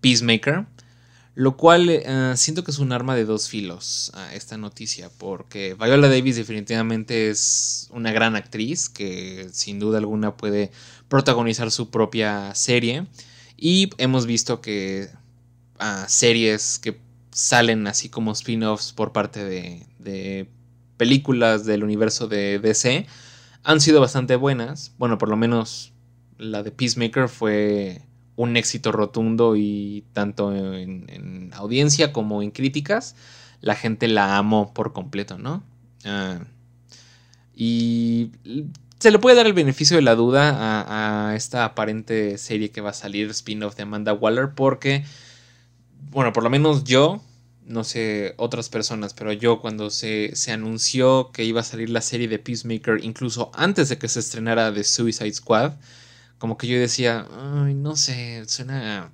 [0.00, 0.66] Peacemaker.
[1.38, 5.76] Lo cual eh, siento que es un arma de dos filos a esta noticia, porque
[5.78, 10.72] Viola Davis definitivamente es una gran actriz que sin duda alguna puede
[11.06, 13.06] protagonizar su propia serie.
[13.56, 15.10] Y hemos visto que
[15.78, 16.98] ah, series que
[17.30, 20.48] salen así como spin-offs por parte de, de
[20.96, 23.06] películas del universo de DC
[23.62, 24.92] han sido bastante buenas.
[24.98, 25.92] Bueno, por lo menos
[26.36, 28.02] la de Peacemaker fue
[28.38, 33.16] un éxito rotundo y tanto en, audiencia como en críticas,
[33.60, 35.64] la gente la amó por completo, ¿no?
[36.04, 36.38] Ah,
[37.56, 38.30] y
[39.00, 40.54] se le puede dar el beneficio de la duda
[41.28, 45.04] a, esta aparente serie que va a salir, spin-off de Amanda Waller, porque,
[46.12, 47.20] bueno, por lo menos yo,
[47.66, 52.02] no sé otras personas, pero yo cuando se, se anunció que iba a salir la
[52.02, 55.72] serie de Peacemaker, incluso antes de que se estrenara The Suicide Squad,
[56.38, 59.12] como que yo decía, ay, no sé, suena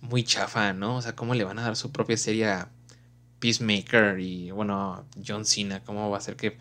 [0.00, 0.96] muy chafa, ¿no?
[0.96, 2.70] O sea, ¿cómo le van a dar su propia serie a
[3.40, 5.82] Peacemaker y, bueno, John Cena?
[5.84, 6.56] ¿Cómo va a ser que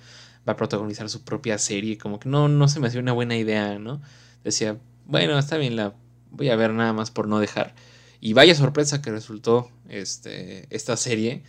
[0.48, 1.98] va a protagonizar su propia serie?
[1.98, 4.02] Como que no, no se me hacía una buena idea, ¿no?
[4.44, 5.94] Decía, bueno, está bien, la
[6.32, 7.76] voy a ver nada más por no dejar.
[8.22, 11.44] Y vaya sorpresa que resultó este, esta serie.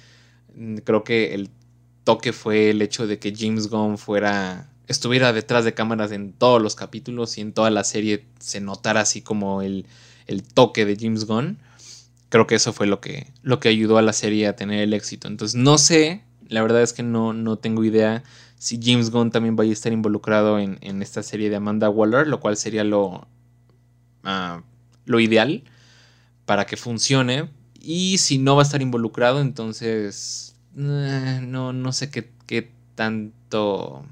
[0.85, 1.51] Creo que el
[2.05, 6.61] toque fue el hecho de que James Gunn fuera estuviera detrás de cámaras en todos
[6.61, 9.86] los capítulos y en toda la serie se notara así como el,
[10.53, 11.59] toque de James Gunn.
[12.28, 14.93] Creo que eso fue lo que, lo que ayudó a la serie a tener el
[14.93, 15.28] éxito.
[15.28, 18.24] Entonces no sé, la verdad es que no, no tengo idea
[18.59, 22.41] si James Gunn también vaya a estar involucrado en, esta serie de Amanda Waller, lo
[22.41, 23.28] cual sería lo,
[24.24, 24.62] ah,
[25.05, 25.62] lo ideal
[26.47, 27.49] para que funcione.
[27.80, 34.05] Y si no va a estar involucrado, entonces eh, no, no sé qué, qué tanto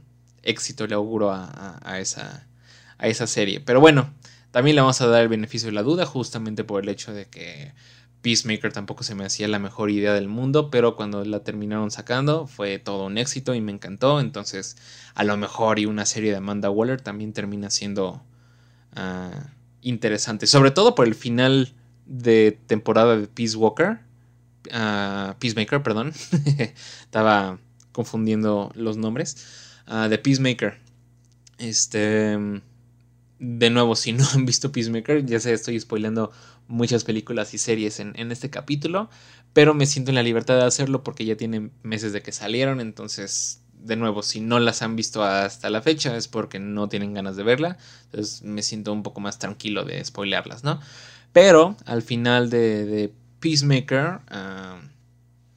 [0.49, 2.47] éxito le auguro a, esa,
[2.99, 3.61] a esa serie.
[3.61, 4.13] Pero bueno,
[4.51, 7.27] también le vamos a dar el beneficio de la duda, justamente por el hecho de
[7.27, 7.73] que
[8.23, 12.47] Peacemaker tampoco se me hacía la mejor idea del mundo, pero cuando la terminaron sacando
[12.47, 14.21] fue todo un éxito y me encantó.
[14.21, 14.77] Entonces,
[15.15, 18.23] a lo mejor y una serie de Amanda Waller también termina siendo
[18.97, 19.51] ah,
[19.83, 21.75] interesante, sobre todo por el final
[22.07, 24.01] de temporada de Peace Walker.
[24.67, 26.13] Uh, Peacemaker, perdón.
[27.03, 27.59] Estaba
[27.93, 29.68] confundiendo los nombres.
[29.89, 30.79] Ah, de Peacemaker.
[31.57, 32.39] Este.
[33.39, 36.31] De nuevo, si no han visto Peacemaker, ya sé, estoy spoilando
[36.67, 39.09] muchas películas y series en, este capítulo,
[39.55, 42.81] pero me siento en la libertad de hacerlo porque ya tienen meses de que salieron,
[42.81, 47.15] entonces, de nuevo, si no las han visto hasta la fecha es porque no tienen
[47.15, 50.79] ganas de verla, entonces me siento un poco más tranquilo de spoilearlas, ¿no?
[51.33, 54.81] Pero al final de, Peacemaker, ah,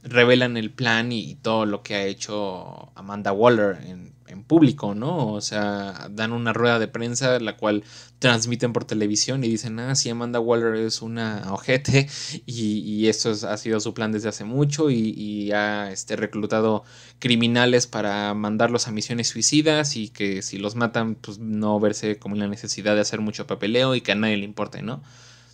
[0.03, 4.13] revelan el plan y, todo lo que ha hecho Amanda Waller en,
[4.43, 5.33] público, ¿no?
[5.33, 7.83] O sea, dan una rueda de prensa la cual
[8.19, 12.07] transmiten por televisión y dicen, ah, sí, Amanda Waller es una ojete
[12.45, 16.83] y, y eso ha sido su plan desde hace mucho y, ha este, reclutado
[17.19, 22.35] criminales para mandarlos a misiones suicidas y que si los matan, pues no verse como
[22.35, 25.01] la necesidad de hacer mucho papeleo y que a nadie le importe, ¿no?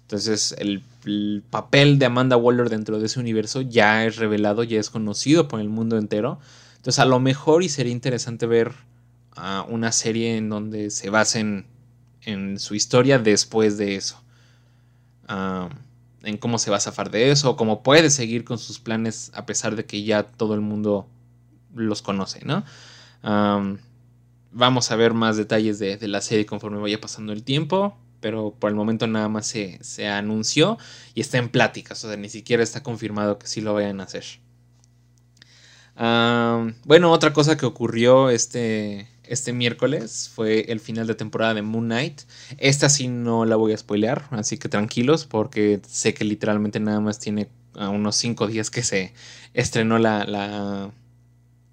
[0.08, 0.84] Entonces el,
[1.50, 5.60] papel de Amanda Waller dentro de ese universo ya es revelado, ya es conocido por
[5.60, 6.40] el mundo entero.
[6.88, 8.72] Entonces a lo mejor y sería interesante ver
[9.68, 11.66] una serie en donde se basen
[12.22, 14.24] en su historia después de eso.
[16.24, 19.46] En cómo se va a zafar de eso, cómo puede seguir con sus planes a
[19.46, 21.10] pesar de que ya todo el mundo
[21.76, 22.64] los conoce, ¿no?
[24.54, 28.70] Vamos a ver más detalles de, la serie conforme vaya pasando el tiempo pero por
[28.70, 30.78] el momento nada más se, anunció
[31.14, 34.06] y está en pláticas, o sea, ni siquiera está confirmado que sí lo vayan a
[34.06, 34.47] hacer.
[35.98, 41.86] Bueno, otra cosa que ocurrió este, este miércoles fue el final de temporada de Moon
[41.86, 42.22] Knight.
[42.58, 47.00] Esta sí no la voy a spoilear, así que tranquilos porque sé que literalmente nada
[47.00, 49.14] más tiene unos 5 días que se
[49.54, 50.92] estrenó la...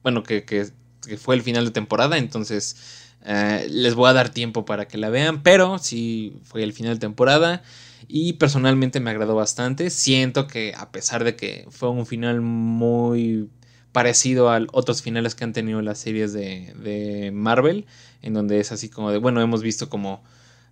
[0.02, 0.68] bueno, que, que,
[1.06, 2.76] que fue el final de temporada, entonces
[3.24, 6.94] eh, les voy a dar tiempo para que la vean, pero sí fue el final
[6.94, 7.62] de temporada
[8.06, 9.88] y personalmente me agradó bastante.
[9.90, 13.48] Siento que a pesar de que fue un final muy
[13.94, 17.86] parecido a otros finales que han tenido las series de, Marvel,
[18.22, 20.24] en donde es así como de, bueno, hemos visto como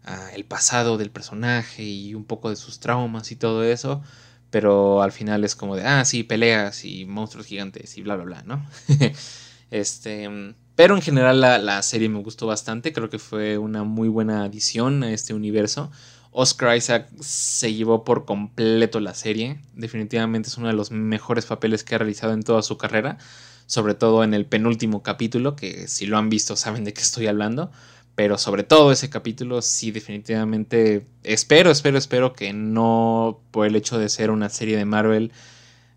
[0.05, 4.03] ah, el pasado del personaje y un poco de sus traumas y todo eso,
[4.51, 8.25] pero al final es como de, ah, sí, peleas y monstruos gigantes y bla, bla,
[8.25, 8.67] bla, ¿no?
[9.71, 10.29] este
[10.75, 15.05] pero en general la, serie me gustó bastante, creo que fue una muy buena adición
[15.05, 15.93] a este universo.
[16.33, 21.85] Oscar Isaac se llevó por completo la serie, definitivamente es uno de los mejores papeles
[21.85, 23.19] que ha realizado en toda su carrera,
[23.67, 27.27] sobre todo en el penúltimo capítulo, que si lo han visto saben de qué estoy
[27.27, 27.71] hablando,
[28.15, 33.99] pero sobre todo ese capítulo sí definitivamente espero, espero, espero que no por el hecho
[33.99, 35.33] de ser una serie de Marvel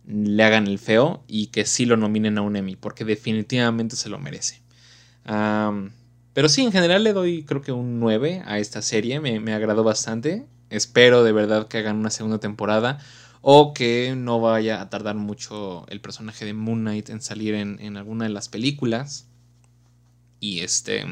[0.05, 4.09] le hagan el feo y que sí lo nominen a un Emmy, porque definitivamente se
[4.09, 4.61] lo merece
[6.35, 9.85] pero sí, en general le doy creo que un 9 a esta serie, me, agradó
[9.85, 10.45] bastante.
[10.69, 12.99] Espero de verdad que hagan una segunda temporada
[13.39, 17.95] o que no vaya a tardar mucho el personaje de Moon Knight en salir en,
[17.95, 19.29] alguna de las películas.
[20.41, 21.05] Y este,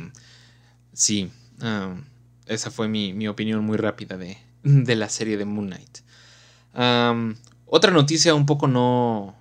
[0.92, 1.32] sí,
[2.46, 6.00] esa fue mi, opinión muy rápida de, de, la serie de Moon Knight.
[7.66, 9.38] otra noticia un poco no,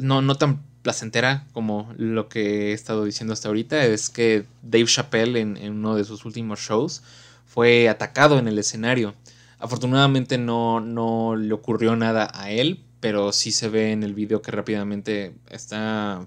[0.00, 4.86] no, no tan placentera como lo que he estado diciendo hasta ahorita es que Dave
[4.86, 7.02] Chappelle en, uno de sus últimos shows
[7.44, 9.16] fue atacado en el escenario.
[9.58, 14.42] Afortunadamente no, no le ocurrió nada a él, pero sí se ve en el video
[14.42, 16.24] que rápidamente está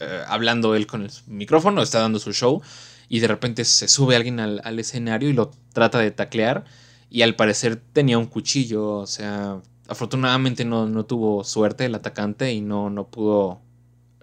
[0.00, 2.62] eh, hablando él con el micrófono, está dando su show
[3.08, 6.64] y de repente se sube alguien al, al escenario y lo trata de taclear
[7.10, 12.62] y al parecer tenía un cuchillo, o sea, Afortunadamente no, tuvo suerte el atacante y
[12.62, 13.60] no, no pudo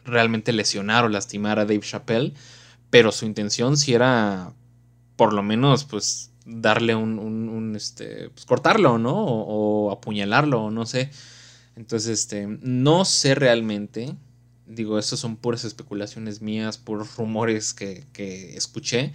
[0.03, 2.33] realmente lesionar o lastimar a Dave Chappelle,
[2.89, 4.51] pero su intención sí era
[5.15, 9.13] por lo menos pues darle un, este, pues cortarlo, ¿no?
[9.15, 11.11] O, apuñalarlo, no sé.
[11.75, 14.15] Entonces, este, no sé realmente,
[14.65, 19.13] digo, eso son puras especulaciones mías, puros rumores que, que escuché,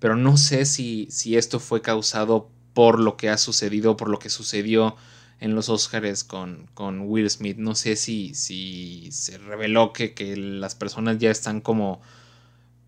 [0.00, 4.18] pero no sé si, si esto fue causado por lo que ha sucedido, por lo
[4.18, 4.96] que sucedió
[5.40, 7.56] en los Oscars con, con Will Smith.
[7.58, 12.00] No sé si, si se reveló que, que, las personas ya están como,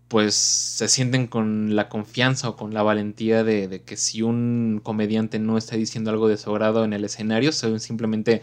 [0.07, 5.39] pues se sienten con la confianza o con la valentía de, que si un comediante
[5.39, 8.41] no está diciendo algo de su grado en el escenario, simplemente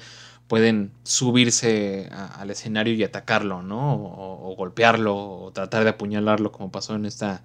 [0.48, 3.94] pueden subirse al escenario y atacarlo, ¿no?
[3.94, 7.42] O, golpearlo o tratar de apuñalarlo como pasó en esta,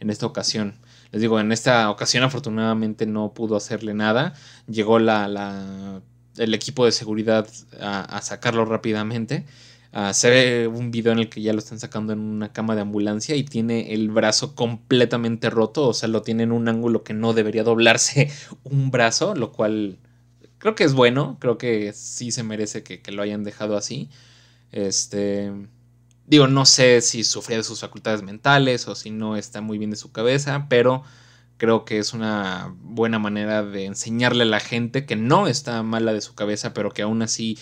[0.00, 0.74] en esta ocasión.
[1.14, 4.34] Les digo, en esta ocasión afortunadamente no pudo hacerle nada.
[4.66, 6.02] Llegó la,
[6.36, 7.46] el equipo de seguridad
[7.80, 9.46] a, sacarlo rápidamente.
[9.92, 12.74] Uh, se ve un video en el que ya lo están sacando en una cama
[12.74, 17.04] de ambulancia y tiene el brazo completamente roto, o sea, lo tiene en un ángulo
[17.04, 18.32] que no debería doblarse
[18.64, 19.98] un brazo, lo cual
[20.58, 24.10] creo que es bueno, creo que sí se merece que lo hayan dejado así.
[24.72, 25.52] Este,
[26.26, 29.90] Digo, no sé si sufría de sus facultades mentales o si no está muy bien
[29.90, 31.02] de su cabeza, pero
[31.58, 36.12] creo que es una buena manera de enseñarle a la gente que no está mala
[36.12, 37.58] de su cabeza, pero que aún así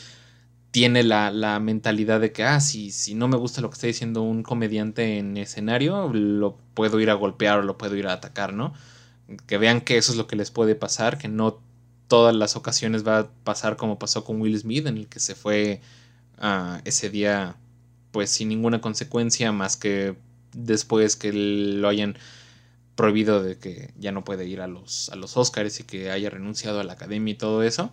[0.71, 4.23] tiene la, mentalidad de que, ah, si, si no me gusta lo que está diciendo
[4.23, 8.55] un comediante en escenario, lo puedo ir a golpear o lo puedo ir a atacar,
[8.55, 8.73] ¿no?
[9.47, 11.61] Que vean que eso es lo que les puede pasar, que no
[12.09, 15.35] todas las ocasiones va a pasar como pasó con Will Smith, en el que se
[15.35, 15.83] fue
[16.39, 17.57] ah, ese día
[18.13, 20.17] pues sin ninguna consecuencia más que
[20.53, 22.17] después que lo hayan
[22.95, 26.31] prohibido de que ya no puede ir a los, a los Oscars y que haya
[26.31, 27.93] renunciado a la academia y todo eso.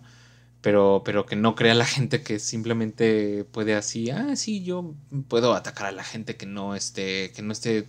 [0.60, 4.94] Pero, pero que no crea la gente que simplemente puede así, ah, sí, yo
[5.28, 7.88] puedo atacar a la gente que no esté, que no esté,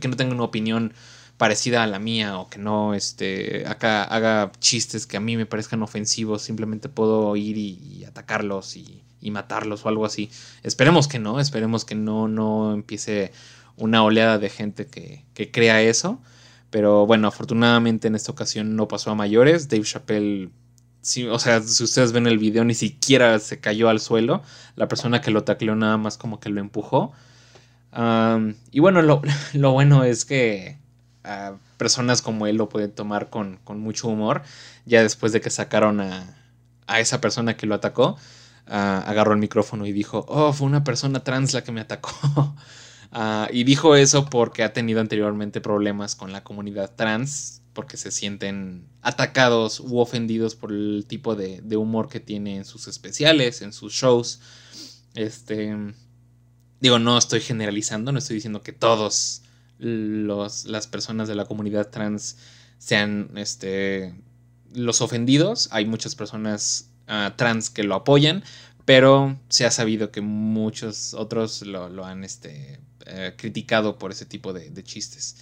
[0.00, 0.94] que no tenga una opinión
[1.38, 5.46] parecida a la mía o que no este, acá haga chistes que a mí me
[5.46, 10.30] parezcan ofensivos, simplemente puedo ir y, atacarlos y, y, matarlos o algo así.
[10.62, 13.32] Esperemos que no, esperemos que no, no empiece
[13.76, 16.20] una oleada de gente que, que crea eso.
[16.70, 19.68] Pero bueno, afortunadamente en esta ocasión no pasó a mayores.
[19.68, 20.50] Dave Chappelle,
[21.00, 24.42] sí, o sea, si ustedes ven el video, ni siquiera se cayó al suelo.
[24.76, 27.12] La persona que lo tacleó nada más como que lo empujó.
[28.70, 29.02] y bueno,
[29.54, 30.76] lo, bueno es que
[31.76, 34.42] personas como él lo pueden tomar con, mucho humor.
[34.84, 36.36] Ya después de que sacaron a,
[36.86, 38.18] a esa persona que lo atacó,
[38.68, 42.54] ah, agarró el micrófono y dijo, oh, fue una persona trans la que me atacó.
[43.10, 48.10] Ah, y dijo eso porque ha tenido anteriormente problemas con la comunidad trans, porque se
[48.10, 53.72] sienten atacados u ofendidos por el tipo de, humor que tiene en sus especiales, en
[53.72, 54.40] sus shows.
[55.14, 55.74] Este.
[56.80, 59.42] Digo, no estoy generalizando, no estoy diciendo que todos
[59.78, 62.36] los, las personas de la comunidad trans
[62.78, 64.14] sean este,
[64.74, 65.68] los ofendidos.
[65.72, 66.90] Hay muchas personas
[67.36, 68.44] trans que lo apoyan,
[68.84, 72.80] pero se ha sabido que muchos otros lo, lo han este,
[73.10, 75.36] eh, criticado por ese tipo de, chistes.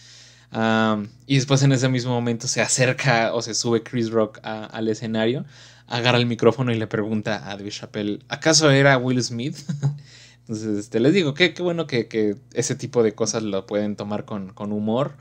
[1.27, 5.45] y después en ese mismo momento se acerca o se sube Chris Rock al escenario,
[5.89, 9.57] agarra el micrófono y le pregunta a Dave Chappelle, ¿acaso era Will Smith?
[10.41, 14.25] Entonces, este, les digo, qué, qué bueno que, ese tipo de cosas lo pueden tomar
[14.25, 15.17] con, humor.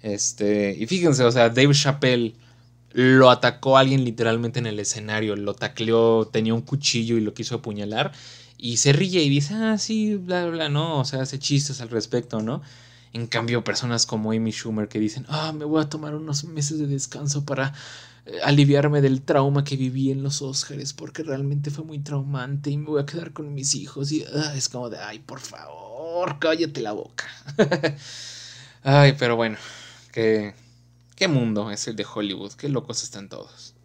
[0.00, 2.34] Este, y fíjense, o sea, Dave Chappelle
[2.94, 7.56] lo atacó alguien literalmente en el escenario, lo tacleó, tenía un cuchillo y lo quiso
[7.56, 8.12] apuñalar
[8.62, 11.88] y se ríe y dice, ah, sí, bla, bla, no, o sea, hace chistes al
[11.88, 12.62] respecto, ¿no?
[13.12, 16.78] En cambio, personas como Amy Schumer que dicen, ah, me voy a tomar unos meses
[16.78, 17.74] de descanso para
[18.24, 22.76] eh, aliviarme del trauma que viví en los Oscars, porque realmente fue muy traumante y
[22.76, 24.12] me voy a quedar con mis hijos.
[24.12, 27.24] Y ah, es como de, ay, por favor, cállate la boca.
[28.84, 29.58] ay, pero bueno,
[30.12, 30.54] qué,
[31.22, 33.76] qué mundo es el de Hollywood, qué locos están todos.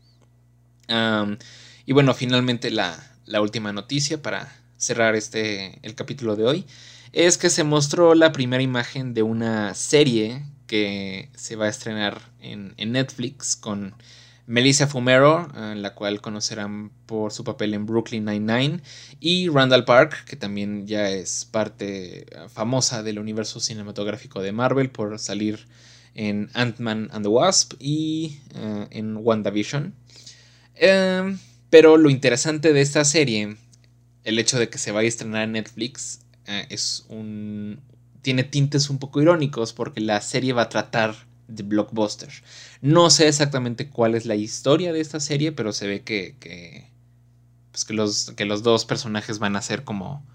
[1.86, 3.00] y bueno, finalmente la,
[3.40, 6.66] última noticia para cerrar este el capítulo de hoy
[7.14, 12.20] es que se mostró la primera imagen de una serie que se va a estrenar
[12.40, 13.94] en, Netflix con
[14.48, 18.82] Melissa Fumero, la cual conocerán por su papel en Brooklyn Nine-Nine,
[19.20, 24.90] y Randall Park, que también ya es parte eh, famosa del universo cinematográfico de Marvel
[24.90, 25.68] por salir
[26.18, 29.94] en Ant-Man and the Wasp y eh, en WandaVision.
[30.76, 31.40] Em,
[31.70, 33.56] pero lo interesante de esta serie
[34.28, 37.80] el hecho de que se vaya a estrenar en Netflix eh, es un.
[38.22, 41.16] tiene tintes un poco irónicos porque la serie va a tratar
[41.48, 42.30] de blockbuster.
[42.82, 46.36] No sé exactamente cuál es la historia de esta serie, pero se ve que.
[46.42, 46.88] que
[47.72, 50.26] pues que los, que los dos personajes van a ser como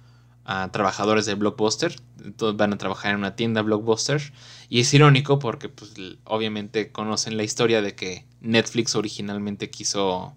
[0.45, 2.01] ah, trabajadores de blockbuster.
[2.37, 4.33] Todos van a trabajar en una tienda blockbuster.
[4.69, 10.35] Y es irónico porque, pues, obviamente conocen la historia de que Netflix originalmente quiso.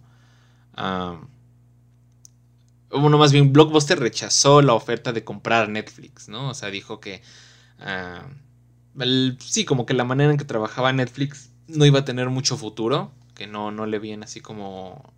[0.76, 1.20] Ah,
[2.92, 6.50] bueno, más bien Blockbuster rechazó la oferta de comprar Netflix, ¿no?
[6.50, 7.22] O sea, dijo que...
[9.40, 13.12] Sí, como que la manera en que trabajaba Netflix no iba a tener mucho futuro,
[13.34, 15.14] que no, no le veían así como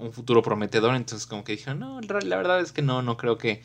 [0.00, 3.38] un futuro prometedor, entonces como que dijeron, no, la verdad es que no, no creo
[3.38, 3.62] que,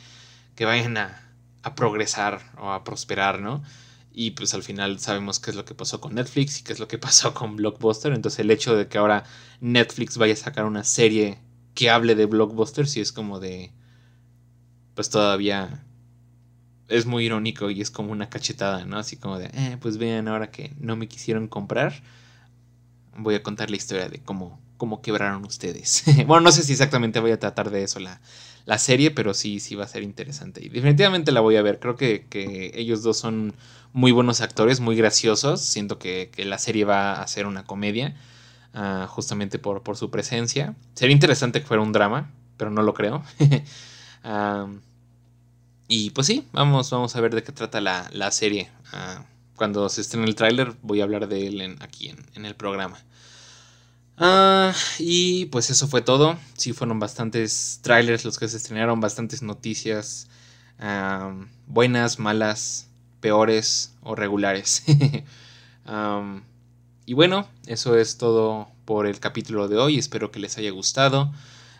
[0.55, 1.27] que vayan a,
[1.63, 3.63] a progresar o a prosperar, ¿no?
[4.13, 6.79] Y pues al final sabemos qué es lo que pasó con Netflix y qué es
[6.79, 8.13] lo que pasó con Blockbuster.
[8.13, 9.25] Entonces el hecho de que ahora
[9.61, 11.39] Netflix vaya a sacar una serie
[11.75, 13.71] que hable de blockbusters y es como de...
[14.95, 15.85] Pues todavía
[16.87, 18.97] es muy irónico y es como una cachetada, ¿no?
[18.97, 22.01] Así como de, eh, pues vean, ahora que no me quisieron comprar,
[23.15, 26.03] voy a contar la historia de cómo, cómo quebraron ustedes.
[26.27, 28.21] bueno, no sé si exactamente voy a tratar de eso la,
[28.65, 30.63] la, serie, pero sí, sí va a ser interesante.
[30.63, 31.79] Y definitivamente la voy a ver.
[31.79, 33.53] Creo que, que ellos dos son
[33.93, 35.61] muy buenos actores, muy graciosos.
[35.61, 38.15] Siento que, que la serie va a ser una comedia.
[38.79, 40.75] Ah, justamente por, por, su presencia.
[40.93, 43.23] Sería interesante que fuera un drama, pero no lo creo.
[45.87, 48.69] y pues sí, vamos, vamos a ver de qué trata la, la serie.
[48.93, 49.25] Ah,
[49.55, 52.99] cuando se estrene el tráiler voy a hablar de él en, aquí en, el programa.
[54.17, 56.37] Ah, y pues eso fue todo.
[56.55, 60.27] Sí, fueron bastantes trailers los que se estrenaron, bastantes noticias.
[61.67, 62.89] buenas, malas,
[63.21, 64.83] peores o regulares.
[67.09, 69.97] Y bueno, eso es todo por el capítulo de hoy.
[69.97, 71.31] Espero que les haya gustado.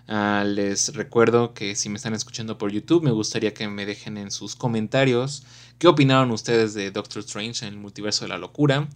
[0.08, 4.18] Ah, les recuerdo que si me están escuchando por YouTube, me gustaría que me dejen
[4.18, 5.44] en sus comentarios
[5.80, 8.88] qué opinaron ustedes de Doctor Strange en el multiverso de la locura.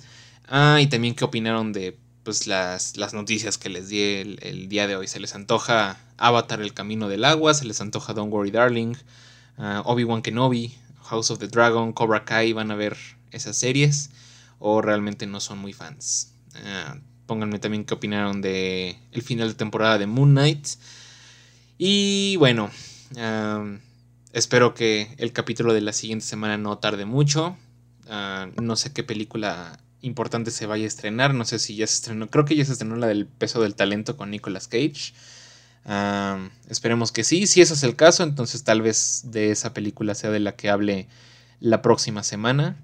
[0.47, 4.87] Ah, y también qué opinaron de pues, las, las noticias que les di el, día
[4.87, 5.07] de hoy.
[5.07, 7.53] ¿Se les antoja Avatar El Camino del Agua?
[7.53, 8.95] ¿Se les antoja Don't Worry Darling?
[9.57, 12.97] Ah, Obi-Wan Kenobi, House of the Dragon, Cobra Kai, ¿van a ver
[13.31, 14.11] esas series?
[14.59, 16.29] ¿O realmente no son muy fans?
[17.27, 20.67] pónganme también qué opinaron de el final de temporada de Moon Knight.
[21.77, 22.69] Y bueno,
[24.33, 27.57] espero que el capítulo de la siguiente semana no tarde mucho.
[28.09, 31.33] Ah, no sé qué película importante se vaya a estrenar.
[31.33, 32.29] No sé si ya se estrenó.
[32.29, 35.13] Creo que ya se estrenó la del peso del talento con Nicolas Cage.
[35.85, 37.47] Ah, esperemos que sí.
[37.47, 40.69] Si ese es el caso, entonces tal vez de esa película sea de la que
[40.69, 41.07] hable
[41.59, 42.77] la próxima semana.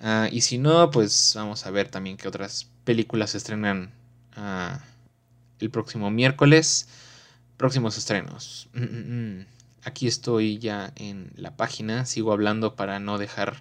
[0.00, 3.92] Ah, y si no, pues vamos a ver también qué otras películas se estrenan
[5.58, 6.88] el próximo miércoles.
[7.56, 8.68] Próximos estrenos.
[8.72, 9.46] Mm, mm, mm.
[9.84, 12.06] Aquí estoy ya en la página.
[12.06, 13.60] Sigo hablando para no dejar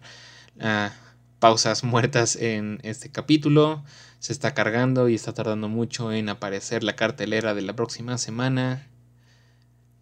[0.61, 0.91] ah,
[1.39, 3.83] pausas muertas en este capítulo.
[4.19, 8.87] Se está cargando y está tardando mucho en aparecer la cartelera de la próxima semana.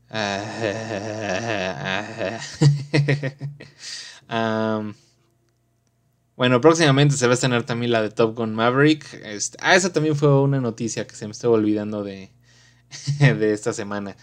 [6.36, 9.06] bueno, próximamente se va a estrenar también la de Top Gun Maverick.
[9.24, 12.32] Este, ah, esa también fue una noticia que se me estaba olvidando de,
[13.20, 14.16] de esta semana.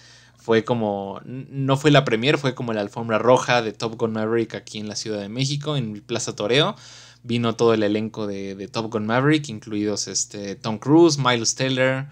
[0.45, 4.55] Fue como, no fue la premier, fue como la alfombra roja de Top Gun Maverick
[4.55, 6.77] aquí en la Ciudad de México, en Plaza Toreo.
[7.23, 12.09] Vino todo el elenco de, Top Gun Maverick, incluidos este, Tom Cruise, Miles Taylor,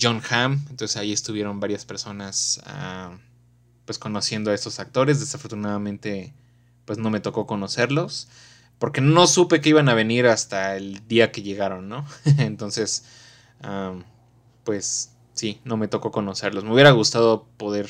[0.00, 0.64] John Hamm.
[0.70, 3.18] Entonces ahí estuvieron varias personas ah,
[3.84, 5.20] pues conociendo a estos actores.
[5.20, 6.32] Desafortunadamente
[6.86, 8.28] pues no me tocó conocerlos.
[8.78, 12.06] Porque no supe que iban a venir hasta el día que llegaron, ¿no?
[12.38, 13.04] Entonces,
[13.60, 13.92] ah,
[14.64, 16.64] pues sí, no me tocó conocerlos.
[16.64, 17.88] Me hubiera gustado poder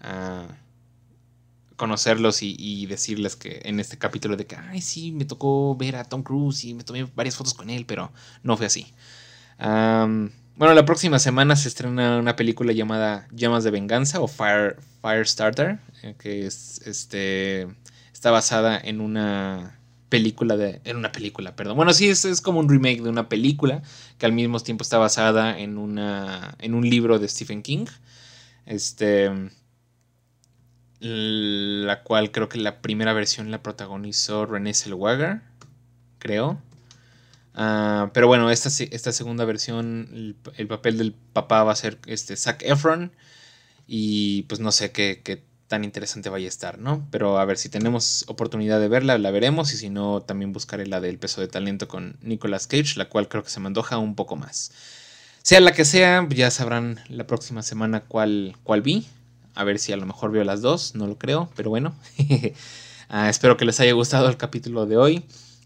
[0.00, 0.46] ah,
[1.76, 6.04] conocerlos y, decirles que en este capítulo de que, ay, sí, me tocó ver a
[6.04, 8.12] Tom Cruise y me tomé varias fotos con él, pero
[8.42, 8.92] no fue así.
[9.58, 15.80] bueno, la próxima semana se estrena una película llamada Llamas de Venganza o Fire, Firestarter,
[16.02, 17.66] eh, que es, este,
[18.12, 19.81] está basada en una
[20.12, 20.82] película de.
[20.84, 21.74] En una película, perdón.
[21.78, 23.82] Bueno, sí, es, es, como un remake de una película
[24.18, 26.54] que al mismo tiempo está basada en una.
[26.58, 27.86] en un libro de Stephen King.
[28.66, 29.30] Este.
[31.00, 35.40] La cual creo que la primera versión la protagonizó René Zellweger.
[36.18, 36.60] Creo.
[37.54, 42.36] Ah, pero bueno, esta, esta segunda versión, el, papel del papá va a ser este
[42.36, 43.12] Zac Efron.
[43.86, 45.42] Y pues no sé qué, qué
[45.72, 47.08] tan interesante vaya a estar, ¿no?
[47.10, 50.86] Pero a ver, si tenemos oportunidad de verla, la veremos y si no, también buscaré
[50.86, 53.96] la del peso de talento con Nicolas Cage, la cual creo que se me antoja
[53.96, 54.70] un poco más.
[55.42, 59.06] Sea la que sea, ya sabrán la próxima semana cuál, cuál vi.
[59.54, 61.94] A ver si a lo mejor veo las dos, no lo creo, pero bueno.
[63.14, 65.24] Ah, espero que les haya gustado el capítulo de hoy.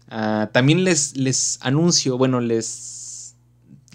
[0.09, 2.96] Ah, también les, les anuncio, bueno, les,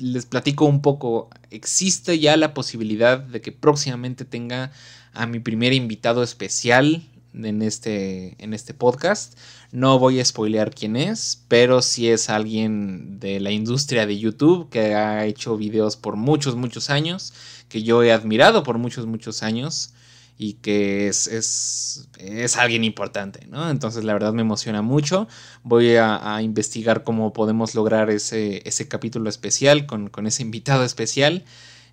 [0.03, 1.31] les platico un poco.
[1.51, 4.73] Existe ya la posibilidad de que próximamente tenga
[5.15, 7.03] a mi primer invitado especial
[7.35, 9.39] en este, en este podcast.
[9.71, 14.69] No voy a spoilear quién es, pero sí es alguien de la industria de YouTube
[14.69, 17.33] que ha hecho videos por muchos, muchos años,
[17.69, 19.95] que yo he admirado por muchos, muchos años
[20.39, 23.71] y que es, es, alguien importante, ¿no?
[23.71, 25.29] Entonces la verdad me emociona mucho.
[25.63, 31.45] Voy a, investigar cómo podemos lograr ese, ese capítulo especial con, con ese invitado especial.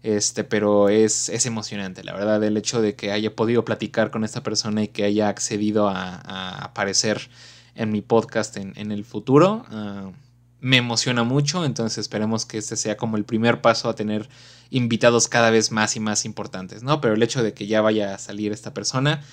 [0.01, 4.23] Este, pero es, es, emocionante, la verdad, el hecho de que haya podido platicar con
[4.23, 7.29] esta persona y que haya accedido a, aparecer
[7.75, 10.11] en mi podcast en, el futuro, ah,
[10.61, 14.29] me emociona mucho, entonces esperemos que este sea como el primer paso a tener
[14.69, 17.01] invitados cada vez más y más importantes, ¿no?
[17.01, 19.23] Pero el hecho de que ya vaya a salir esta persona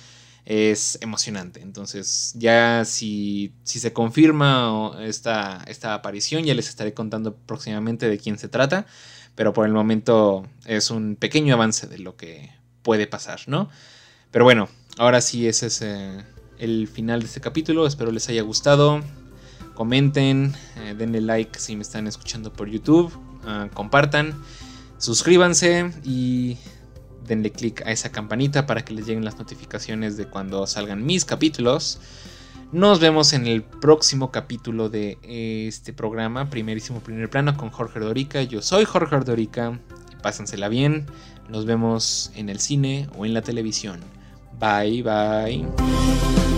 [0.45, 1.61] es emocionante.
[1.61, 8.17] Entonces, ya si, si se confirma esta, esta aparición, ya les estaré contando próximamente de
[8.17, 8.87] quién se trata
[9.37, 12.49] pero por el momento es un pequeño avance de lo que
[12.81, 13.69] puede pasar, ¿no?
[14.31, 14.67] Pero bueno,
[14.97, 16.25] ahora sí ese es eh,
[16.57, 19.03] el final de este capítulo, espero les haya gustado,
[19.77, 23.13] comenten, eh, denle like si me están escuchando por YouTube,
[23.45, 24.33] ah, compartan,
[24.97, 26.57] suscríbanse y
[27.27, 31.25] denle click a esa campanita para que les lleguen las notificaciones de cuando salgan mis
[31.25, 31.99] capítulos.
[32.71, 35.19] Nos vemos en el próximo capítulo de
[35.67, 38.41] este programa, primerísimo primer plano con Jorge Dorica.
[38.41, 39.79] Yo soy Jorge Dorica,
[40.23, 41.05] pásensela bien.
[41.49, 43.99] Nos vemos en el cine o en la televisión.
[44.59, 46.56] Bye bye.